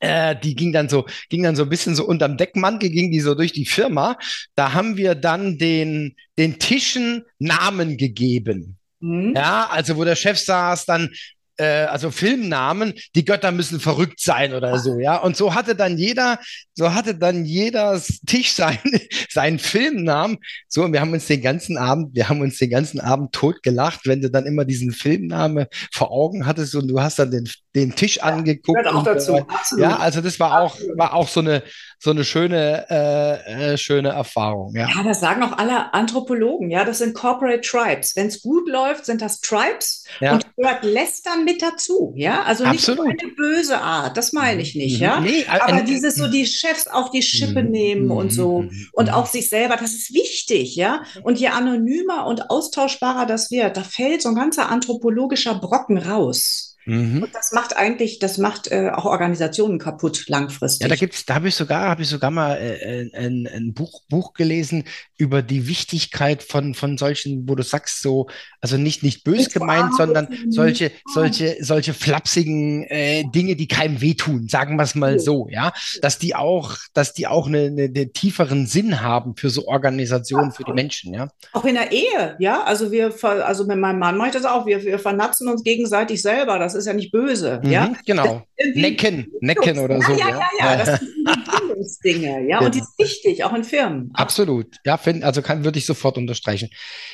äh, 0.00 0.36
die 0.36 0.54
ging 0.54 0.72
dann 0.72 0.88
so, 0.88 1.06
ging 1.30 1.42
dann 1.42 1.56
so 1.56 1.64
ein 1.64 1.68
bisschen 1.68 1.94
so 1.94 2.06
unterm 2.06 2.36
Deckmantel, 2.36 2.90
ging 2.90 3.10
die 3.10 3.20
so 3.20 3.34
durch 3.34 3.52
die 3.52 3.66
Firma. 3.66 4.18
Da 4.54 4.72
haben 4.72 4.96
wir 4.96 5.14
dann 5.14 5.58
den, 5.58 6.16
den 6.38 6.58
Tischen 6.58 7.24
Namen 7.38 7.96
gegeben. 7.96 8.76
Mhm. 9.00 9.34
Ja, 9.34 9.68
also 9.70 9.96
wo 9.96 10.04
der 10.04 10.16
Chef 10.16 10.38
saß, 10.38 10.86
dann 10.86 11.10
äh, 11.56 11.84
also 11.84 12.10
Filmnamen, 12.10 12.94
die 13.14 13.24
Götter 13.24 13.52
müssen 13.52 13.80
verrückt 13.80 14.20
sein 14.20 14.52
oder 14.54 14.78
so, 14.78 14.98
ja. 14.98 15.16
Und 15.16 15.36
so 15.36 15.54
hatte 15.54 15.74
dann 15.74 15.98
jeder, 15.98 16.38
so 16.74 16.92
hatte 16.94 17.14
dann 17.14 17.44
jeder 17.44 18.00
Tisch 18.26 18.52
sein, 18.54 18.78
seinen 19.30 19.58
Filmnamen. 19.58 20.38
So, 20.68 20.84
und 20.84 20.92
wir 20.92 21.00
haben 21.00 21.12
uns 21.12 21.26
den 21.26 21.42
ganzen 21.42 21.78
Abend, 21.78 22.14
wir 22.14 22.28
haben 22.28 22.40
uns 22.40 22.58
den 22.58 22.70
ganzen 22.70 23.00
Abend 23.00 23.32
tot 23.32 23.62
gelacht, 23.62 24.00
wenn 24.04 24.20
du 24.20 24.30
dann 24.30 24.46
immer 24.46 24.64
diesen 24.64 24.92
Filmname 24.92 25.68
vor 25.92 26.10
Augen 26.10 26.46
hattest 26.46 26.74
und 26.74 26.88
du 26.88 27.00
hast 27.00 27.18
dann 27.18 27.30
den, 27.30 27.48
den 27.74 27.94
Tisch 27.94 28.22
angeguckt. 28.22 28.78
Gehört 28.78 28.94
auch 28.94 29.06
und 29.06 29.20
so 29.20 29.36
dazu. 29.36 29.48
Absolut. 29.48 29.82
Ja, 29.84 29.96
also 29.96 30.20
das 30.20 30.38
war 30.38 30.60
auch, 30.60 30.76
war 30.96 31.14
auch 31.14 31.28
so 31.28 31.40
eine, 31.40 31.62
so 31.98 32.10
eine 32.10 32.24
schöne, 32.24 32.86
äh, 32.90 33.72
äh, 33.72 33.78
schöne 33.78 34.10
Erfahrung, 34.10 34.74
ja. 34.76 34.88
Ja, 34.94 35.02
das 35.02 35.20
sagen 35.20 35.42
auch 35.42 35.56
alle 35.56 35.94
Anthropologen, 35.94 36.70
ja, 36.70 36.84
das 36.84 36.98
sind 36.98 37.14
Corporate 37.14 37.62
Tribes. 37.62 38.14
Wenn 38.16 38.26
es 38.26 38.42
gut 38.42 38.68
läuft, 38.68 39.06
sind 39.06 39.22
das 39.22 39.40
Tribes 39.40 40.04
Ja. 40.20 40.34
und 40.34 40.46
gehört 40.56 40.84
Lästern 40.84 41.45
mit 41.46 41.62
dazu, 41.62 42.12
ja. 42.16 42.42
Also 42.42 42.64
nicht 42.64 42.86
Absolut. 42.88 43.06
eine 43.08 43.32
böse 43.34 43.80
Art, 43.80 44.18
das 44.18 44.34
meine 44.34 44.60
ich 44.60 44.74
nicht, 44.74 44.96
Mhm. 44.96 45.02
ja. 45.02 45.20
Nee, 45.20 45.46
Aber 45.48 45.80
dieses 45.80 46.16
so 46.16 46.28
die 46.28 46.44
Chefs 46.44 46.86
auf 46.86 47.10
die 47.10 47.22
Schippe 47.22 47.62
Mhm. 47.62 47.70
nehmen 47.70 48.10
und 48.10 48.30
so 48.32 48.62
Mhm. 48.62 48.88
und 48.92 49.06
Mhm. 49.08 49.14
auch 49.14 49.26
sich 49.26 49.48
selber, 49.48 49.76
das 49.76 49.94
ist 49.94 50.12
wichtig, 50.12 50.76
ja. 50.76 51.02
Und 51.22 51.38
je 51.40 51.48
anonymer 51.48 52.26
und 52.26 52.50
austauschbarer 52.50 53.24
das 53.24 53.50
wird, 53.50 53.78
da 53.78 53.82
fällt 53.82 54.20
so 54.20 54.28
ein 54.28 54.34
ganzer 54.34 54.68
anthropologischer 54.68 55.54
Brocken 55.54 55.96
raus. 55.96 56.65
Mhm. 56.86 57.24
Und 57.24 57.34
das 57.34 57.52
macht 57.52 57.76
eigentlich, 57.76 58.18
das 58.18 58.38
macht 58.38 58.70
äh, 58.70 58.90
auch 58.94 59.04
Organisationen 59.04 59.78
kaputt 59.78 60.24
langfristig. 60.28 60.82
Ja, 60.82 60.88
da 60.88 60.96
gibt's, 60.96 61.26
da 61.26 61.34
habe 61.34 61.48
ich 61.48 61.54
sogar, 61.54 61.82
habe 61.88 62.02
ich 62.02 62.08
sogar 62.08 62.30
mal 62.30 62.56
äh, 62.56 63.10
ein, 63.12 63.48
ein 63.52 63.74
Buch, 63.74 64.02
Buch 64.08 64.32
gelesen 64.32 64.84
über 65.18 65.42
die 65.42 65.66
Wichtigkeit 65.66 66.42
von 66.42 66.74
von 66.74 66.96
solchen, 66.96 67.48
wo 67.48 67.54
du 67.54 67.62
sagst 67.62 68.02
so, 68.02 68.28
also 68.60 68.76
nicht 68.76 69.02
nicht 69.02 69.24
bös 69.24 69.50
gemeint, 69.50 69.92
so 69.92 70.04
sondern 70.04 70.28
solche 70.48 70.92
solche 71.12 71.56
solche 71.60 71.92
flapsigen 71.92 72.84
äh, 72.84 73.24
Dinge, 73.24 73.56
die 73.56 73.66
keinem 73.66 74.00
wehtun, 74.00 74.48
sagen 74.48 74.76
wir 74.76 74.84
es 74.84 74.94
mal 74.94 75.18
so, 75.18 75.48
ja, 75.50 75.72
dass 76.02 76.18
die 76.18 76.34
auch, 76.34 76.76
dass 76.94 77.12
die 77.12 77.26
auch 77.26 77.48
eine, 77.48 77.66
eine, 77.66 77.84
einen 77.84 78.12
tieferen 78.12 78.66
Sinn 78.66 79.00
haben 79.00 79.36
für 79.36 79.50
so 79.50 79.66
Organisationen, 79.66 80.52
für 80.52 80.64
die 80.64 80.72
Menschen, 80.72 81.14
ja. 81.14 81.28
Auch 81.52 81.64
in 81.64 81.74
der 81.74 81.90
Ehe, 81.90 82.36
ja. 82.38 82.62
Also 82.62 82.92
wir, 82.92 83.12
also 83.22 83.66
mit 83.66 83.78
meinem 83.78 83.98
Mann 83.98 84.16
mache 84.16 84.28
ich 84.28 84.34
das 84.34 84.44
auch. 84.44 84.66
Wir, 84.66 84.82
wir 84.84 84.98
vernatzen 84.98 85.48
uns 85.48 85.64
gegenseitig 85.64 86.22
selber. 86.22 86.58
Das 86.58 86.75
ist 86.76 86.86
ja 86.86 86.92
nicht 86.92 87.10
böse, 87.12 87.60
ja. 87.64 87.86
Mhm, 87.88 87.96
genau. 88.06 88.42
Irgendwie- 88.56 88.80
Necken, 88.80 89.32
necken 89.40 89.78
oder 89.78 90.00
so, 90.02 90.12
ja, 90.12 90.28
ja, 90.28 90.40
ja, 90.58 90.72
ja. 90.72 90.76
Das 90.84 91.00
sind 91.00 91.45
die 91.60 91.66
Bindungsdinge, 91.68 92.48
ja. 92.48 92.58
Und 92.60 92.74
die 92.74 92.78
Genau. 92.80 92.90
sind 92.96 93.06
wichtig, 93.06 93.44
auch 93.44 93.54
in 93.54 93.64
Firmen. 93.64 94.10
Absolut. 94.14 94.66
Ja, 94.84 94.96
find, 94.96 95.24
also 95.24 95.42
kann, 95.42 95.64
würde 95.64 95.78
ich 95.78 95.86
sofort 95.86 96.16
unterstreichen. 96.18 96.68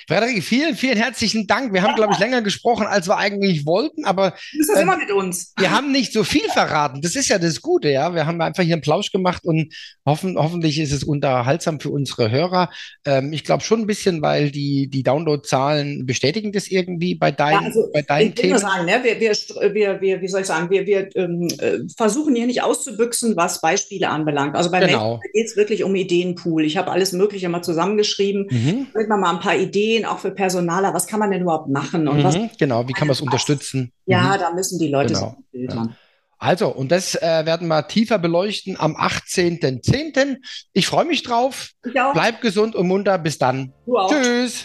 Frederik, 0.09 0.43
vielen, 0.43 0.75
vielen 0.77 0.97
herzlichen 0.97 1.47
Dank. 1.47 1.73
Wir 1.73 1.83
haben, 1.83 1.95
glaube 1.95 2.13
ich, 2.13 2.19
länger 2.19 2.43
gesprochen, 2.43 2.87
als 2.87 3.09
wir 3.09 3.17
eigentlich 3.17 3.67
wollten, 3.67 4.05
aber 4.05 4.31
Du 4.53 4.59
bist 4.59 4.71
das 4.71 4.77
Ähm, 4.79 4.83
immer 4.85 4.97
mit 4.97 5.11
uns. 5.11 5.53
wir 5.59 5.71
haben 5.71 5.93
nicht 5.93 6.13
so 6.13 6.25
viel 6.25 6.49
verraten. 6.53 7.01
Das 7.03 7.15
ist 7.17 7.29
ja 7.29 7.39
das 7.39 7.61
Gute, 7.61 7.91
ja. 7.91 8.15
Wir 8.15 8.27
haben 8.27 8.41
einfach 8.41 8.63
hier 8.63 8.75
einen 8.75 8.83
Plausch 8.83 9.13
gemacht 9.13 9.45
und 9.45 9.73
hoffen, 10.07 10.37
hoffentlich 10.37 10.79
ist 10.79 10.93
es 10.93 11.05
unterhaltsam 11.05 11.81
für 11.81 11.91
unsere 11.91 12.31
Hörer. 12.31 12.71
Ähm, 13.05 13.33
ich 13.33 13.45
glaube 13.45 13.63
schon 13.63 13.81
ein 13.81 13.87
bisschen, 13.87 14.23
weil 14.23 14.51
die, 14.51 14.89
die 14.89 15.03
Downloadzahlen 15.03 16.07
bestätigen 16.07 16.53
das 16.53 16.69
irgendwie 16.69 17.15
bei 17.15 17.31
deinen, 17.31 17.61
Ja, 17.61 17.67
also 17.69 17.89
bei 17.93 18.03
deinen 18.03 18.33
ich 18.33 18.43
will 18.43 18.51
nur 18.51 18.59
Themen. 18.59 18.71
sagen, 18.71 18.87
ne, 18.87 19.01
wir, 19.03 19.21
wir, 19.21 19.75
wir, 19.75 20.01
wir, 20.01 20.21
wie 20.21 20.29
soll 20.29 20.41
ich 20.41 20.47
sagen, 20.47 20.71
wir, 20.71 20.87
wir 20.87 21.15
ähm, 21.17 21.49
äh, 21.59 21.79
versuchen 21.97 22.35
hier 22.35 22.47
nicht 22.47 22.63
auszubüchsen, 22.63 23.37
was 23.37 23.61
Beispiele 23.61 24.09
anbelangt. 24.09 24.32
Also 24.38 24.71
bei 24.71 24.81
Genau. 24.81 25.21
Geht 25.33 25.47
es 25.47 25.57
wirklich 25.57 25.85
um 25.85 25.95
Ideenpool. 25.95 26.64
Ich 26.64 26.77
habe 26.77 26.90
alles 26.90 27.12
Mögliche 27.12 27.49
mal 27.49 27.62
zusammengeschrieben. 27.62 28.47
Mhm. 28.51 28.87
Damit 28.92 29.09
man 29.09 29.21
mal 29.21 29.31
ein 29.31 29.40
paar 29.40 29.57
Ideen, 29.57 30.05
auch 30.05 30.18
für 30.18 30.31
Personaler, 30.31 30.92
was 30.95 31.07
kann 31.07 31.21
man 31.21 31.31
denn 31.31 31.42
überhaupt 31.42 31.68
machen 31.68 32.09
und 32.09 32.23
was 32.25 32.37
Mhm. 32.37 32.51
Genau, 32.59 32.88
wie 32.88 32.92
kann 32.92 33.07
man 33.09 33.12
es 33.12 33.21
unterstützen? 33.21 33.92
Ja, 34.07 34.35
Mhm. 34.37 34.40
da 34.40 34.53
müssen 34.53 34.79
die 34.79 34.88
Leute 34.88 35.14
Genau. 35.14 35.37
sich 35.53 35.61
filtern. 35.61 35.97
Also, 36.38 36.68
und 36.75 36.90
das 36.90 37.14
äh, 37.14 37.21
werden 37.47 37.68
wir 37.68 37.87
tiefer 37.87 38.18
beleuchten 38.18 38.77
am 38.79 38.97
18.10. 38.97 40.38
Ich 40.73 40.88
freue 40.88 41.05
mich 41.05 41.23
drauf. 41.23 41.71
Ich 41.88 42.01
auch. 42.01 42.12
Bleib 42.14 42.40
gesund 42.40 42.75
und 42.75 42.88
munter. 42.88 43.16
Bis 43.18 43.38
dann. 43.38 43.73
Du 43.87 43.97
auch. 43.97 44.11
Tschüss. 44.11 44.64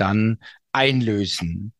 dann 0.01 0.39
einlösen. 0.73 1.73